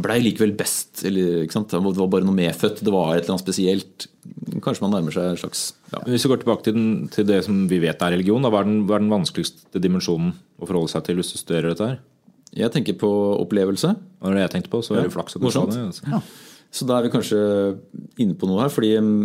[0.02, 1.04] blei likevel best.
[1.08, 1.72] Eller, ikke sant?
[1.72, 2.82] Det var bare noe medfødt.
[2.86, 4.08] Det var et eller annet spesielt.
[4.64, 6.02] Kanskje man nærmer seg en slags ja.
[6.08, 8.64] Hvis vi går tilbake til, den, til det som vi vet er religion, da, hva,
[8.64, 11.90] er den, hva er den vanskeligste dimensjonen å forholde seg til hvis du studerer dette
[11.92, 12.02] her?
[12.56, 13.94] Jeg tenker på opplevelse.
[13.96, 14.84] Hva var det jeg tenkte på?
[14.86, 15.88] Så er det flaks at du sa det.
[15.92, 16.22] Altså.
[16.76, 17.40] Så da er vi kanskje
[18.20, 18.72] inne på noe her.
[18.74, 19.24] fordi mm,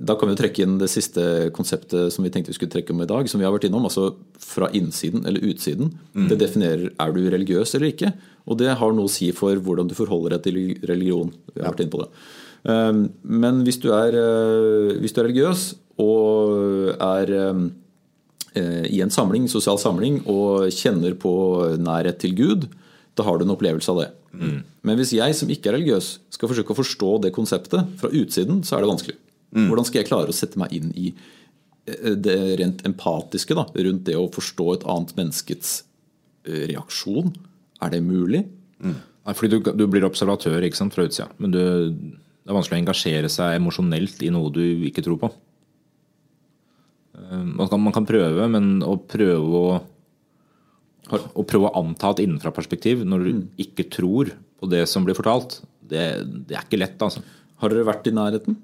[0.00, 2.94] da kan vi jo trekke inn det siste konseptet som vi tenkte vi skulle trekke
[2.94, 3.28] om i dag.
[3.28, 5.92] Som vi har vært innom, altså fra innsiden eller utsiden.
[6.14, 6.28] Mm.
[6.30, 8.14] Det definerer er du religiøs eller ikke.
[8.48, 11.34] Og det har noe å si for hvordan du forholder deg til religion.
[11.52, 12.08] Vi har vært inne på det.
[12.64, 15.68] Um, Men hvis du er, uh, hvis du er religiøs
[16.00, 21.32] og er eh, i en samling, sosial samling og kjenner på
[21.76, 22.70] nærhet til Gud,
[23.12, 24.06] da har du en opplevelse av det.
[24.80, 28.62] Men hvis jeg som ikke er religiøs skal forsøke å forstå det konseptet fra utsiden,
[28.64, 29.18] så er det vanskelig.
[29.50, 34.04] Hvordan skal jeg klare å sette meg inn i eh, det rent empatiske da, rundt
[34.06, 35.72] det å forstå et annet menneskets
[36.46, 37.32] eh, reaksjon?
[37.82, 38.44] Er det mulig?
[38.80, 42.78] Nei, fordi du, du blir observatør ikke sant, fra utsida, men du, det er vanskelig
[42.78, 45.32] å engasjere seg emosjonelt i noe du ikke tror på.
[47.18, 49.80] Eh, Man kan, man kan prøve, men å prøve å
[51.10, 53.30] å prøve å anta et innenfra-perspektiv når du
[53.64, 54.28] ikke tror
[54.60, 56.04] på det som blir fortalt, det,
[56.46, 57.00] det er ikke lett.
[57.02, 57.24] altså.
[57.58, 58.54] Har dere vært i nærheten?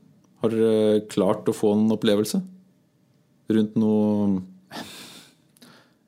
[0.43, 2.43] Har dere klart å få en opplevelse
[3.57, 4.43] rundt noe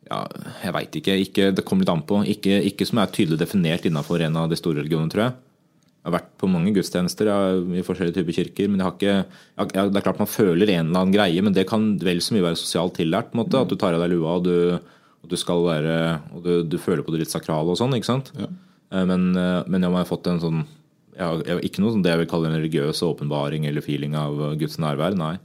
[0.08, 0.22] Ja,
[0.64, 1.18] jeg veit ikke.
[1.20, 1.50] ikke.
[1.52, 2.22] Det kommer litt an på.
[2.32, 5.34] Ikke, ikke som er tydelig definert innafor en av de store religionene, tror jeg.
[5.98, 8.70] Jeg har vært på mange gudstjenester i forskjellige typer kirker.
[8.70, 9.16] men jeg har ikke,
[9.74, 12.32] jeg, Det er klart man føler en eller annen greie, men det kan vel så
[12.32, 13.30] mye være sosialt tillært.
[13.30, 14.78] på en måte, At du tar av deg lua, og du,
[15.22, 17.92] og du skal være og du, du føler på det litt sakrale og sånn.
[17.92, 18.32] ikke sant?
[18.38, 18.48] Ja.
[19.04, 20.64] Men, eh, men om jeg har fått en sånn
[21.18, 24.38] jeg har, Ikke noe som det jeg vil kalle en religiøs åpenbaring eller feeling av
[24.60, 25.16] Guds nærvær.
[25.18, 25.36] Nei.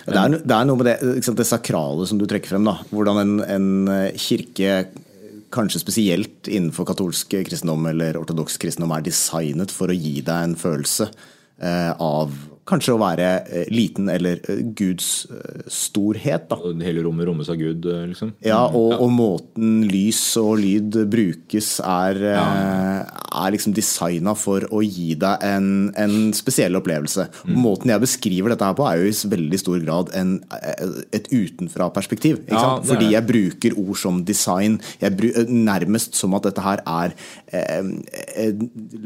[0.00, 2.66] Det er, det er noe med det, liksom det sakrale som du trekker frem.
[2.68, 4.84] da, Hvordan en, en eh, kirke,
[5.52, 10.56] kanskje spesielt innenfor katolsk kristendom eller ortodoks kristendom, er designet for å gi deg en
[10.58, 12.36] følelse eh, av
[12.70, 16.48] kanskje å være eh, liten eller eh, Guds eh, storhet.
[16.50, 16.58] da.
[16.84, 18.34] Hele rommet rommes av Gud, liksom.
[18.46, 22.44] Ja, og, og måten lys og lyd brukes, er, ja.
[23.44, 27.28] er liksom designa for å gi deg en, en spesiell opplevelse.
[27.44, 27.56] Mm.
[27.60, 30.36] måten jeg beskriver dette her på, er jo i veldig stor grad en,
[31.16, 32.42] et utenfra-perspektiv.
[32.50, 37.14] Ja, Fordi jeg bruker ord som design, jeg bru, nærmest som at dette her er
[37.52, 38.54] eh,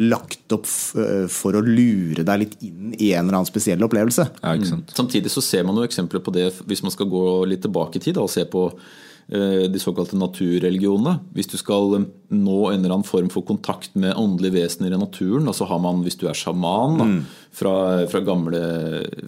[0.00, 4.28] lagt opp for å lure deg litt inn i en eller annen spesiell opplevelse.
[4.42, 4.92] Ja, ikke sant?
[4.96, 8.04] Samtidig så ser man jo eksempler på det hvis man skal gå litt tilbake i
[8.04, 11.16] tid og se på eh, de såkalte naturreligionene.
[11.36, 15.00] Hvis du skal eh, nå en eller annen form for kontakt med åndelige vesener i
[15.00, 17.08] naturen, altså så har man, hvis du er sjaman da,
[17.54, 17.76] fra,
[18.10, 18.64] fra, gamle,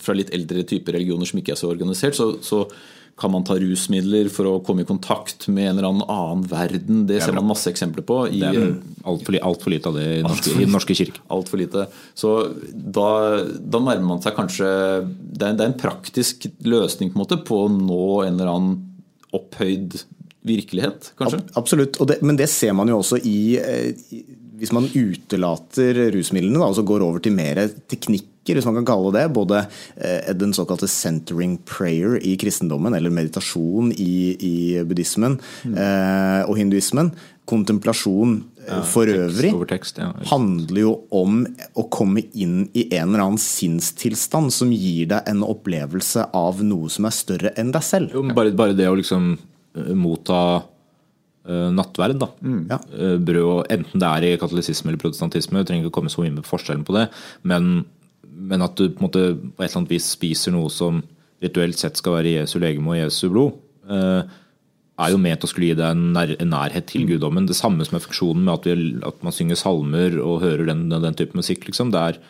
[0.03, 2.65] fra litt eldre typer religioner som ikke er så organisert, så, så
[3.17, 7.05] kan man ta rusmidler for å komme i kontakt med en eller annen annen verden.
[7.09, 8.19] Det ser man masse eksempler på.
[8.29, 8.75] i Det er
[9.09, 11.23] altfor li, alt for lite av det i norske, i den norske kirke.
[11.37, 11.87] Altfor lite.
[12.15, 12.35] Så
[12.73, 13.09] da,
[13.57, 14.69] da nærmer man seg kanskje
[15.09, 18.53] det er, det er en praktisk løsning på, en måte, på å nå en eller
[18.53, 18.77] annen
[19.37, 19.97] opphøyd
[20.47, 21.41] virkelighet, kanskje?
[21.59, 24.25] Absolutt, og det, men det ser man jo også i, eh, i
[24.57, 27.59] Hvis man utelater rusmidlene da, og så går over til mer
[27.91, 29.65] teknikker, hvis man kan kalle det både
[29.97, 34.57] eh, den såkalte centering prayer i kristendommen, eller meditasjon i, i
[34.87, 35.75] buddhismen mm.
[36.47, 37.11] og hinduismen,
[37.47, 40.11] kontemplasjon ja, for øvrig, tekst, ja.
[40.31, 41.43] handler jo om
[41.79, 46.91] å komme inn i en eller annen sinnstilstand som gir deg en opplevelse av noe
[46.93, 48.17] som er større enn deg selv.
[48.17, 50.41] Jo, bare, bare det å liksom eh, motta
[51.47, 52.31] eh, nattverd, da.
[52.75, 52.81] Ja.
[52.99, 56.25] Eh, brød, enten det er i katolisisme eller protestantisme, du trenger ikke å komme så
[56.25, 57.07] mye med forskjellen på det,
[57.47, 57.85] men,
[58.37, 61.01] men at du på, måte, på et eller annet vis spiser noe som
[61.43, 63.57] rituelt sett skal være Jesu legeme og Jesu blod,
[63.89, 64.37] eh,
[64.97, 67.49] er jo ment å skulle gi deg en, nær, en nærhet til guddommen.
[67.49, 70.87] Det samme som er funksjonen med at, vi, at man synger salmer og hører den,
[70.89, 71.67] den type musikk.
[71.69, 71.93] liksom.
[71.93, 72.21] Det er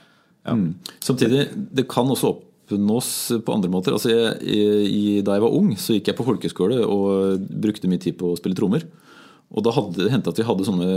[0.46, 0.56] ja.
[1.02, 3.10] Samtidig, det kan også oppnås
[3.46, 3.94] på andre måter.
[3.94, 4.34] Altså, jeg,
[4.90, 8.32] i, da jeg var ung, så gikk jeg på folkeskole og brukte mye tid på
[8.32, 8.86] å spille trommer.
[9.54, 10.90] Og da hadde det hendt at vi hadde sånne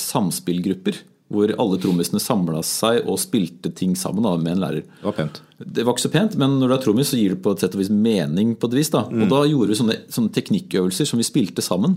[0.00, 4.82] samspillgrupper hvor alle trommisene samla seg og spilte ting sammen da, med en lærer.
[4.98, 5.36] Det var pent.
[5.60, 7.62] Det var ikke så pent, men når du er trommis, så gir det på et
[7.62, 8.56] sett og vis mening.
[8.58, 9.04] på et vis da.
[9.06, 11.94] Og da gjorde vi sånne, sånne teknikkøvelser som vi spilte sammen.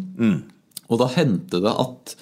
[0.91, 2.15] Og da hendte det at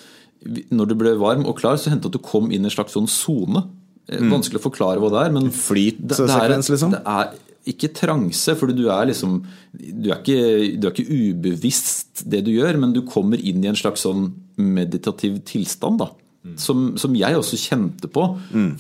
[0.72, 2.74] når du ble varm og klar, så hendte det at du kom inn i en
[2.74, 3.66] slags sånn sone.
[4.08, 6.96] Eh, Vanskelig å forklare hva det er, men Flytsekvens, liksom?
[6.96, 7.36] Det er
[7.70, 9.36] ikke transe, for du er liksom
[9.76, 11.12] du er, ikke, du er ikke
[11.46, 16.00] ubevisst det du gjør, men du kommer inn i en slags sånn meditativ tilstand.
[16.02, 16.10] da.
[16.58, 18.24] Som, som jeg også kjente på,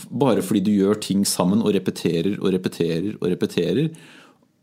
[0.09, 3.91] bare fordi du gjør ting sammen og repeterer og repeterer og repeterer.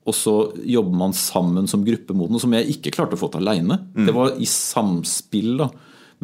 [0.08, 0.32] Og så
[0.66, 3.76] jobber man sammen som gruppe mot noe som jeg ikke klarte å få til aleine.
[3.94, 5.54] Det var i samspill.
[5.60, 5.68] da.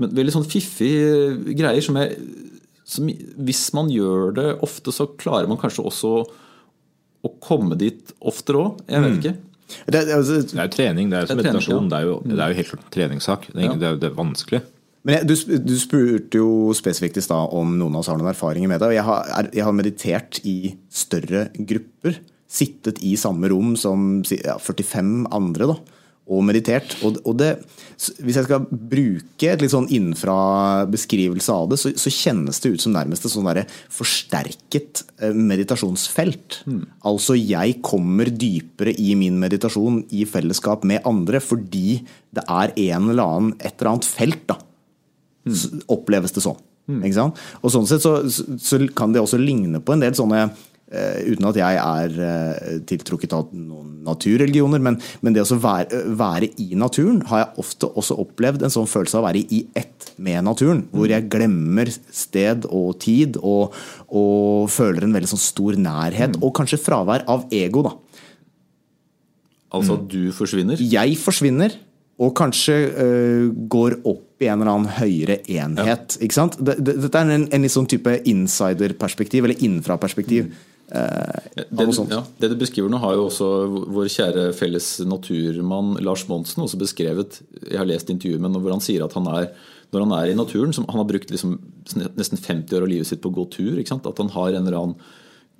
[0.00, 2.18] Men Veldig sånn fiffige greier som jeg
[2.84, 6.10] som, Hvis man gjør det ofte, så klarer man kanskje også
[7.24, 8.82] å komme dit oftere òg.
[8.90, 9.36] Jeg vet ikke.
[9.88, 11.84] Det, altså, Det er jo trening, det er jo som Det er meditasjon.
[11.86, 11.88] ja.
[11.88, 13.46] Det er jo, det er jo helt klart en treningssak.
[13.52, 13.76] Det er, ja.
[13.80, 14.60] det er, det er vanskelig.
[15.04, 18.70] Men du, du spurte jo spesifikt i stad om noen av oss har noen erfaringer
[18.72, 18.88] med det.
[18.88, 22.22] og jeg har, jeg har meditert i større grupper.
[22.48, 26.00] Sittet i samme rom som ja, 45 andre, da.
[26.32, 26.94] Og meditert.
[27.04, 27.50] Og, det,
[28.24, 32.72] hvis jeg skal bruke et litt sånn innenfra beskrivelse av det, så, så kjennes det
[32.72, 33.50] ut som nærmest et sånn
[33.92, 35.04] forsterket
[35.36, 36.62] meditasjonsfelt.
[36.64, 36.94] meditasjonsfelt.
[37.12, 41.98] Altså jeg kommer dypere i min meditasjon i fellesskap med andre fordi
[42.32, 44.56] det er en eller annen, et eller annet felt da,
[45.48, 46.60] s- oppleves det sånn.
[47.00, 47.38] Ikke sant?
[47.64, 50.42] Og sånn sett så, så kan det også ligne på en del sånne
[50.92, 56.02] eh, Uten at jeg er eh, tiltrukket av noen naturreligioner, men, men det å være,
[56.20, 59.62] være i naturen har jeg ofte også opplevd en sånn følelse av å være i
[59.80, 60.82] ett med naturen.
[60.92, 63.72] Hvor jeg glemmer sted og tid, og,
[64.12, 66.36] og føler en veldig sånn stor nærhet.
[66.44, 67.94] Og kanskje fravær av ego, da.
[69.74, 70.78] Altså at du forsvinner.
[70.84, 71.72] Jeg forsvinner,
[72.22, 76.18] og kanskje øh, går opp i en eller annen høyere enhet.
[76.22, 76.58] Ikke sant?
[76.60, 80.52] Det- det- Dette er en, en litt sånn type insider-perspektiv, eller infraperspektiv
[80.94, 83.48] øh, Det, av noe du- ja, det du beskriver nå, har jo også
[83.90, 87.40] vår kjære felles naturmann Lars Monsen også beskrevet.
[87.70, 89.50] Jeg har lest intervjuet med ham hvor han sier at han er
[89.94, 91.52] når han er i naturen som Han har brukt liksom
[92.16, 93.76] nesten 50 år av livet sitt på å gå tur.
[93.78, 94.06] Ikke sant?
[94.10, 94.96] At han har en eller annen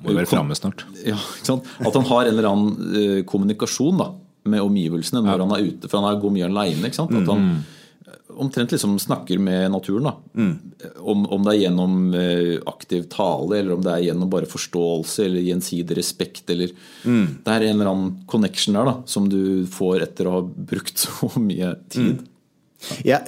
[0.03, 0.83] Må jo være framme snart.
[1.07, 1.69] ja, ikke sant?
[1.79, 4.09] At han har en eller annen uh, kommunikasjon da,
[4.51, 5.87] med omgivelsene når han er ute.
[5.89, 6.91] For han er går mye aleine.
[6.91, 6.99] At
[7.31, 7.63] han
[8.35, 10.09] omtrent liksom snakker med naturen.
[10.11, 10.15] da.
[10.99, 15.25] Om, om det er gjennom eh, aktiv tale, eller om det er gjennom bare forståelse
[15.27, 16.45] eller gjensidig respekt.
[16.51, 16.75] eller
[17.05, 20.99] Det er en eller annen connection der da, som du får etter å ha brukt
[21.07, 22.15] så mye tid.
[22.15, 22.31] Jeg,
[23.09, 23.21] Ja,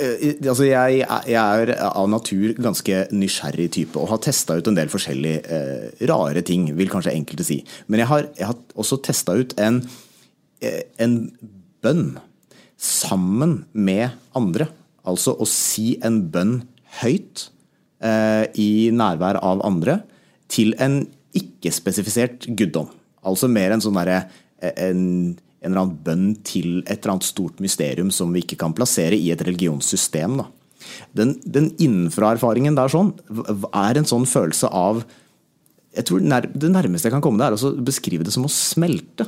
[0.51, 0.99] altså jeg,
[1.31, 6.07] jeg er av natur ganske nysgjerrig type og har testa ut en del forskjellige eh,
[6.11, 7.63] rare ting, vil kanskje enkelte si.
[7.89, 9.81] Men jeg har, jeg har også testa ut en,
[10.61, 11.17] eh, en
[11.85, 12.19] bønn
[12.77, 14.69] sammen med andre.
[15.07, 16.61] Altså å si en bønn
[17.01, 17.49] høyt
[18.05, 20.01] eh, i nærvær av andre
[20.53, 21.03] til en
[21.37, 22.91] ikke-spesifisert guddom.
[23.27, 24.23] Altså mer en sånn derre
[24.61, 25.03] eh, en,
[25.35, 29.19] en eller annen bønn til et eller annet stort mysterium som vi ikke kan plassere
[29.19, 30.39] i et religionssystem.
[30.41, 30.49] Da.
[31.17, 33.15] Den, den innenfra-erfaringen der sånn,
[33.73, 35.07] er en sånn følelse av
[35.97, 39.25] jeg tror Det nærmeste jeg kan komme det, er å beskrive det som å smelte.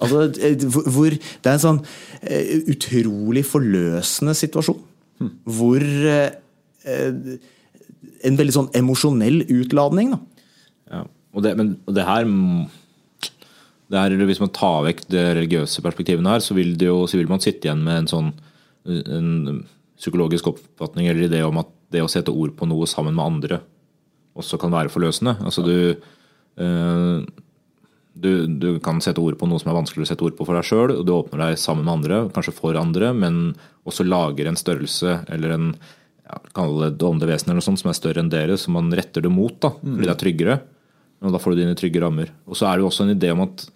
[0.00, 4.80] Altså, eh, hvor Det er en sånn uh, utrolig forløsende situasjon.
[5.20, 5.32] Hmm.
[5.44, 6.28] Hvor uh,
[8.24, 10.14] En veldig sånn emosjonell utladning.
[10.14, 10.20] Da.
[10.90, 11.02] Ja,
[11.36, 16.56] og det, men det her er, hvis man tar vekk det religiøse perspektivene her, så
[16.56, 18.32] vil, jo, så vil, man sitte igjen med en sånn
[18.88, 19.60] en
[20.00, 23.60] psykologisk oppfatning eller idé om at det å sette ord på noe sammen med andre
[24.38, 25.36] også kan være forløsende.
[25.44, 25.74] Altså du,
[26.62, 27.26] øh,
[28.14, 30.58] du, du kan sette ord på noe som er vanskelig å sette ord på for
[30.58, 33.52] deg sjøl, og du åpner deg sammen med andre, kanskje for andre, men
[33.88, 35.70] også lager en størrelse eller en
[36.30, 39.24] ja, det åndelige vesen eller noe sånt som er større enn dere, som man retter
[39.24, 40.58] det mot, da, fordi det er tryggere.
[41.20, 42.30] Og da får du dine trygge rammer.
[42.48, 43.66] Og så er det jo også en idé om at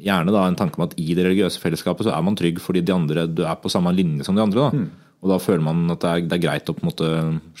[0.00, 2.80] Gjerne da en tanke om at i det religiøse fellesskapet så er man trygg fordi
[2.86, 4.68] de andre, du er på samme linje som de andre.
[4.68, 4.78] da.
[4.78, 5.10] Mm.
[5.20, 7.08] Og da føler man at det er, det er, greit å på en måte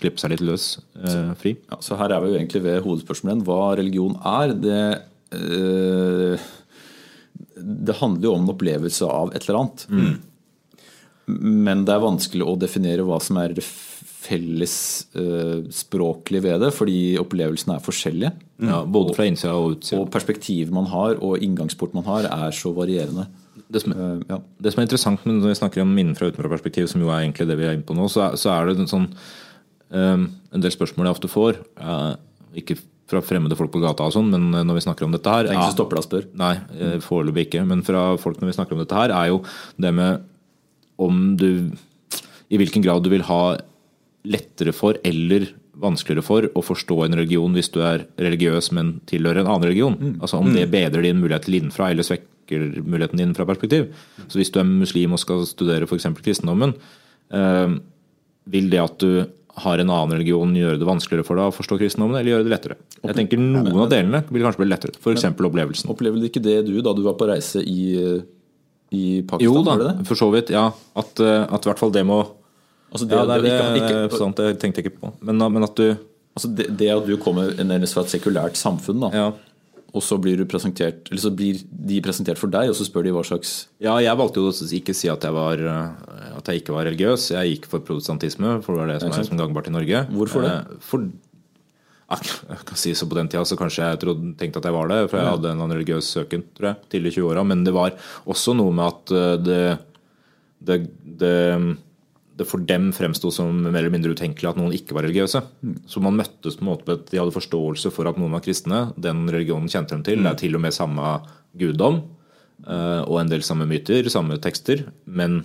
[0.00, 1.52] slippe seg litt løs, eh, fri.
[1.68, 3.42] Ja, så her er vi jo egentlig ved hovedspørsmålet.
[3.44, 4.54] Hva religion er.
[4.56, 4.78] Det,
[7.60, 9.86] det handler jo om en opplevelse av et eller annet.
[9.90, 10.14] Mm.
[11.66, 17.74] Men det er vanskelig å definere hva som er fellesspråklig eh, ved det, fordi opplevelsene
[17.76, 18.32] er forskjellige.
[18.60, 20.00] Ja, både fra innsida og utsida.
[20.02, 23.24] Og perspektivet man har og inngangsport man har, er så varierende.
[23.70, 24.38] Det som, uh, ja.
[24.58, 27.46] det som er interessant når vi snakker om innenfra- og utenfra-perspektiv, som jo er egentlig
[27.50, 29.08] det vi er inne på nå, så er, så er det en, sånn,
[29.94, 31.52] en del spørsmål jeg ofte får.
[32.58, 32.76] Ikke
[33.10, 35.52] fra fremmede folk på gata, og sånn, men når vi snakker om dette her Det
[35.52, 36.28] er ingen som stopper deg og spør?
[36.40, 36.54] Nei,
[37.04, 37.64] foreløpig ikke.
[37.68, 39.40] Men fra folk når vi snakker om dette her, er jo
[39.80, 40.28] det med
[41.00, 41.72] om du
[42.50, 43.42] I hvilken grad du vil ha
[44.28, 45.48] lettere for eller
[45.80, 49.96] vanskeligere for å forstå en religion hvis du er religiøs, men tilhører en annen religion.
[49.96, 50.14] Mm.
[50.20, 50.74] Altså Om det mm.
[50.74, 53.88] bedrer din mulighet til innenfra eller svekker muligheten din fra perspektiv.
[54.26, 56.08] Så Hvis du er muslim og skal studere f.eks.
[56.20, 56.74] kristendommen,
[57.32, 57.78] eh,
[58.50, 59.12] vil det at du
[59.64, 62.52] har en annen religion gjøre det vanskeligere for deg å forstå kristendommen, eller gjøre det
[62.52, 62.76] lettere?
[63.00, 65.26] Jeg tenker Noen av delene vil kanskje bli lettere, f.eks.
[65.30, 65.90] opplevelsen.
[65.92, 67.80] Opplever du ikke det du da du var på reise i,
[68.94, 69.46] i Pakistan?
[69.46, 70.52] Jo da, for så vidt.
[70.54, 70.68] ja.
[70.98, 72.22] At, eh, at i hvert fall det må
[72.90, 75.10] Altså det, ja, det, det, ikke, ikke, sant, det tenkte jeg ikke på.
[75.22, 75.92] Men, men at du
[76.34, 79.28] altså det, det, at du kommer nærmest fra et sekulært samfunn, da, ja.
[79.90, 83.06] Og så blir du presentert Eller så blir de presentert for deg, og så spør
[83.06, 85.62] de hva slags Ja, jeg valgte jo å ikke si at jeg, var,
[86.36, 87.30] at jeg ikke var religiøs.
[87.34, 90.04] Jeg gikk for protestantisme, for det var det som er som gangbart i Norge.
[90.14, 90.54] Hvorfor det?
[90.54, 91.08] Eh, for,
[92.50, 94.90] jeg kan si så På den tida så kanskje jeg trodde, tenkte at jeg var
[94.90, 97.46] det, for jeg hadde en religiøs søken tror jeg, tidlig i 20-åra.
[97.50, 97.94] Men det var
[98.30, 99.62] også noe med at eh, det,
[100.70, 100.82] det,
[101.24, 101.36] det
[102.40, 105.42] det for dem fremsto som mer eller mindre utenkelig at noen ikke var religiøse.
[105.62, 105.76] Mm.
[105.90, 108.44] Så man møttes på en måte på at de hadde forståelse for at noen var
[108.44, 108.86] kristne.
[109.00, 110.20] Den religionen kjente dem til.
[110.20, 110.26] Mm.
[110.26, 111.14] Det er til og med samme
[111.60, 112.00] guddom
[112.66, 114.86] eh, og en del samme myter, samme tekster.
[115.04, 115.42] Men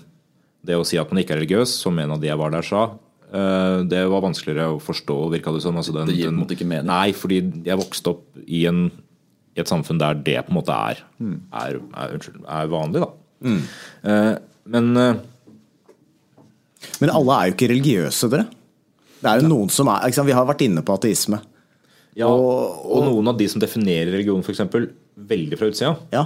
[0.66, 2.66] det å si at man ikke er religiøs, som en av de jeg var der
[2.66, 2.86] sa,
[3.30, 5.78] eh, det var vanskeligere å forstå, virka det som.
[5.82, 6.90] Altså den, det gir på en måte ikke mening?
[6.92, 8.88] Nei, fordi jeg vokste opp i, en,
[9.54, 11.38] i, et samfunn der det på en måte er, mm.
[11.62, 12.28] er, er,
[12.62, 13.14] er vanlig, da.
[13.46, 13.64] Mm.
[14.10, 14.36] Eh,
[14.74, 14.94] men
[17.02, 18.48] men alle er jo ikke religiøse, dere.
[19.20, 21.42] Det er jo noen som er Vi har vært inne på ateisme.
[22.16, 24.64] Ja, og, og, og noen av de som definerer religion f.eks.
[25.16, 26.22] veldig fra utsida, ja.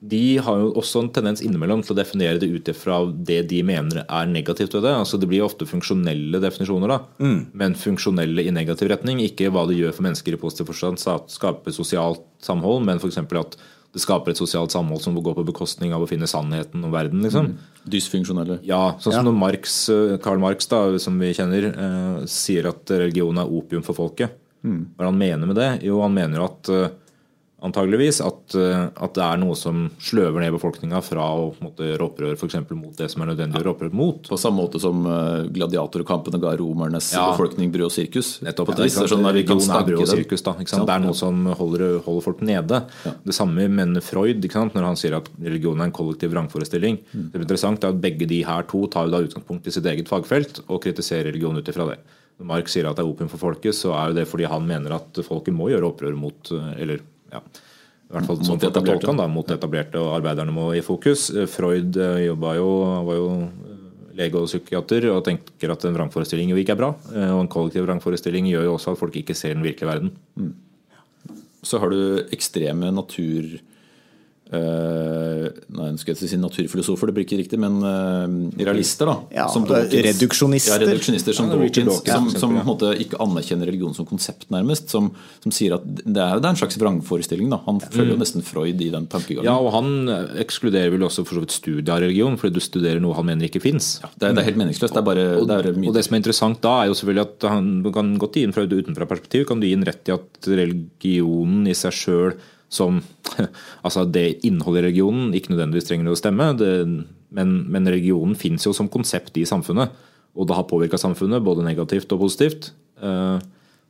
[0.00, 3.60] de har jo også en tendens innimellom til å definere det ut ifra det de
[3.66, 4.94] mener er negativt ved det.
[5.02, 6.98] Altså Det blir ofte funksjonelle definisjoner, da.
[7.20, 7.38] Mm.
[7.52, 9.20] men funksjonelle i negativ retning.
[9.20, 13.20] Ikke hva det gjør for mennesker i positiv forstand, skape sosialt samhold, men f.eks.
[13.20, 13.60] at
[13.94, 17.22] det skaper et sosialt samhold som går på bekostning av å finne sannheten om verden.
[17.22, 17.52] liksom.
[17.52, 17.82] Mm.
[17.94, 18.58] Dysfunksjonelle.
[18.66, 19.26] Ja, sånn som ja.
[19.28, 23.84] når Marx, eh, Karl Marx, da, som vi kjenner, eh, sier at religion er opium
[23.86, 24.34] for folket.
[24.64, 24.80] Mm.
[24.96, 25.70] Hva er han mener med det?
[25.86, 26.88] Jo, han mener at eh,
[27.64, 32.08] antageligvis at, eh, at, det er noe som sløver ned befolkninga fra å måte, gjøre
[32.08, 34.20] opprør for eksempel, mot det som er nødvendig å gjøre opprør mot.
[34.28, 37.26] På samme måte som uh, gladiatorkampene ga romernes ja.
[37.32, 38.34] befolkning brød og sirkus.
[38.44, 41.86] Nettopp, ja, det er sånn er brød og sirkus, da, det er noe som holder,
[42.04, 42.82] holder folk nede.
[43.24, 47.00] Det samme mener Freud når han sier at religion er en kollektiv vrangforestilling.
[47.12, 47.30] Mm.
[47.32, 50.60] Det er interessant at Begge de her to tar da utgangspunkt i sitt eget fagfelt
[50.66, 51.98] og kritiserer religion ut ifra det.
[52.40, 54.96] Når Mark sier at det er opium for folket, så er det fordi han mener
[54.96, 57.02] at folket må gjøre opprør mot eh, eller
[57.34, 57.42] ja,
[58.04, 59.08] i hvert fall sånn etablerte.
[59.10, 61.28] har da, mot etablerte, og arbeiderne må i fokus.
[61.50, 62.68] Freud eh, jobba jo,
[63.08, 63.28] var jo
[64.14, 66.92] lege og psykiater og tenker at en vrangforestilling jo ikke er bra.
[67.14, 70.54] Eh, Og en kollektiv vrangforestilling gjør jo også at folk ikke ser den virkelige verden.
[71.64, 73.56] Så har du ekstreme natur...
[74.52, 78.26] eh, nei, nå skal jeg si naturfilosofer, det blir ikke riktig, men uh,
[78.60, 79.16] realister, da.
[79.34, 80.04] Ja, som Dawkins.
[80.08, 80.74] reduksjonister.
[80.84, 83.70] Ja, reduksjonister som Ja, Richard Dawkins, Dawkins, som, som eksempel, på en måte ikke anerkjenner
[83.70, 84.92] religion som konsept, nærmest.
[84.92, 85.10] Som,
[85.44, 87.50] som sier at det er, det er en slags vrangforestilling.
[87.52, 87.60] Da.
[87.68, 89.48] Han følger jo nesten Freud i den tankegangen.
[89.48, 93.02] Ja, og han ekskluderer vel også for så vidt studiet av religion, fordi du studerer
[93.02, 93.96] noe han mener ikke fins.
[94.14, 94.94] Det, er, det er helt meningsløst.
[94.94, 97.26] Det er bare Og, det er og det som er interessant da, er jo selvfølgelig
[97.26, 100.10] at han kan godt gi inn fra et utenfra perspektiv, kan du gi inn rett
[100.10, 102.34] i at religionen i seg sjøl
[102.74, 103.02] som
[103.86, 106.70] Altså det innholdet i religionen ikke nødvendigvis trenger å stemme, det,
[107.34, 109.94] men, men religionen fins jo som konsept i samfunnet.
[110.34, 112.72] Og det har påvirka samfunnet, både negativt og positivt.
[113.02, 113.38] eh,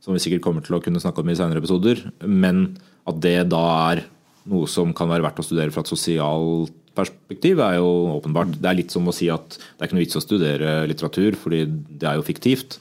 [0.05, 2.01] som vi sikkert kommer til å kunne snakke om i senere episoder.
[2.21, 2.75] Men
[3.09, 4.03] at det da er
[4.51, 8.53] noe som kan være verdt å studere fra et sosialt perspektiv, er jo åpenbart.
[8.61, 11.37] Det er litt som å si at det er ikke noe vits å studere litteratur,
[11.39, 12.77] fordi det er jo fiktivt.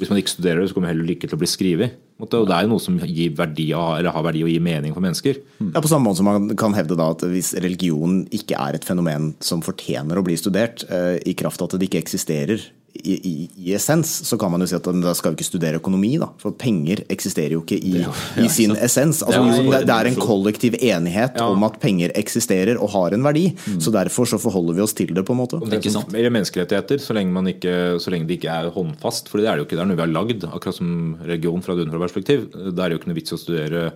[0.00, 1.98] Hvis man ikke studerer det, så kommer det heller ikke til å bli skrevet.
[2.18, 5.38] Det er jo noe som gir verdi, eller har verdi og gir mening for mennesker.
[5.62, 8.86] Ja, På samme måte som man kan hevde da at hvis religion ikke er et
[8.86, 12.64] fenomen som fortjener å bli studert, eh, i kraft av at det ikke eksisterer
[13.04, 13.34] i, i,
[13.68, 16.28] i essens, så kan man jo si at da skal vi ikke studere økonomi, da.
[16.42, 18.02] For penger eksisterer jo ikke i,
[18.42, 19.22] i sin essens.
[19.26, 23.26] Altså, Det er det, er en kollektiv enighet om at penger eksisterer og har en
[23.26, 23.46] verdi.
[23.78, 25.60] Så derfor så forholder vi oss til det, på en måte.
[25.62, 26.14] Det er Ikke sant?
[26.14, 29.30] Eller menneskerettigheter, så lenge, man ikke, så lenge det ikke er håndfast.
[29.30, 29.78] For det er det jo ikke.
[29.78, 30.92] Det er noe vi har lagd, akkurat som
[31.22, 32.48] religion fra et underperspektiv.
[32.72, 33.88] Da er Det jo ikke noe vits å studere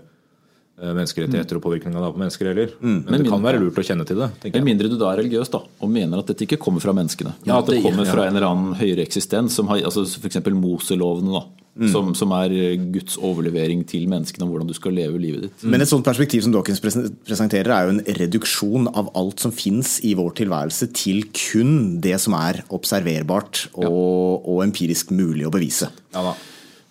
[0.80, 2.70] menneskerettigheter og påvirkning på mennesker heller.
[2.80, 4.30] Men, Men det kan være lurt å kjenne til det.
[4.40, 4.76] tenker Med jeg.
[4.76, 7.34] mindre du da er religiøs da, og mener at dette ikke kommer fra menneskene.
[7.44, 8.12] Men Ja, at det det- kommer ja.
[8.12, 10.36] fra en eller annen høyere eksistens, som har, altså F.eks.
[10.52, 11.88] Moselovene, da, Mm.
[11.90, 12.50] som, som er
[12.92, 15.62] Guds overlevering til menneskene om hvordan du skal leve livet ditt.
[15.64, 19.98] Men et sånt perspektiv som Dawkins presenterer, er jo en reduksjon av alt som fins
[20.04, 25.88] i vår tilværelse, til kun det som er observerbart og, og empirisk mulig å bevise.
[26.12, 26.34] Ja, da.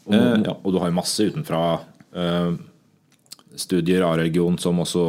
[0.08, 1.62] Og, og du har jo masse utenfra
[2.16, 2.52] eh,
[3.60, 5.06] studier av religion som også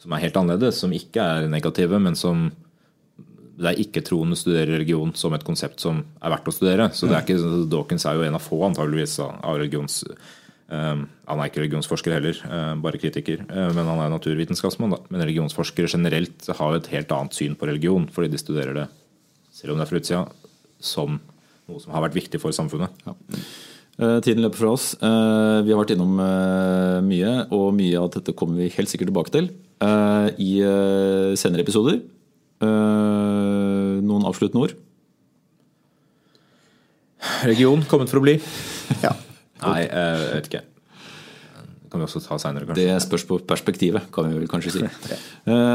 [0.00, 2.48] som er helt annerledes, som ikke er negative, men som
[3.60, 6.86] det er ikke-troende studerer religion som et konsept som er verdt å studere.
[6.96, 9.98] Så det er ikke, Dawkins er jo en av få antageligvis av religions...
[10.72, 13.44] eh, han er ikke religionsforsker heller, eh, bare kritiker.
[13.44, 14.96] eh, men han er naturvitenskapsmann.
[14.96, 15.02] Da.
[15.12, 18.86] Men religionsforskere generelt har et helt annet syn på religion, fordi de studerer det,
[19.52, 20.22] selv om det er fra utsida,
[20.80, 21.20] som
[21.68, 23.04] noe som har vært viktig for samfunnet.
[23.04, 23.44] Eh,
[23.98, 24.94] Tiden løper fra oss.
[24.96, 29.10] Eh, Vi har vært innom eh, mye, og mye av dette kommer vi helt sikkert
[29.10, 29.50] tilbake til
[29.84, 31.98] eh, i eh, senere episoder.
[32.64, 34.76] Eh, Noen avsluttende ord?
[37.44, 38.38] Region kommet for å bli?
[39.04, 39.12] Ja.
[39.60, 40.62] Nei, jeg vet ikke.
[41.90, 42.84] Det kan vi også ta seinere, kanskje.
[42.86, 44.78] Det spørs på perspektivet, kan vi vel kanskje si.
[45.10, 45.16] ja.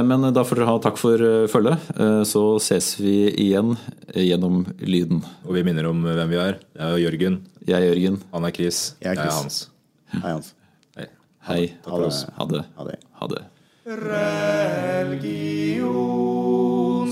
[0.07, 1.76] Men da får dere ha takk for eh, følget.
[1.91, 3.74] Eh, Så ses vi igjen
[4.16, 5.20] gjennom lyden.
[5.43, 6.55] Og vi minner om hvem vi er.
[6.72, 7.36] Det er Jørgen.
[7.68, 8.22] Jeg er Jørgen.
[8.32, 8.80] Han er Chris.
[9.03, 9.36] Jeg er Chris.
[9.41, 9.57] Hans.
[10.16, 10.53] Hei, Hans.
[10.95, 11.07] Hei.
[11.49, 11.61] Hei.
[11.89, 12.13] Ha det.
[12.39, 12.63] Ha det.
[12.80, 12.97] Ha det.
[13.20, 13.43] Ha det.
[15.76, 17.11] Religion.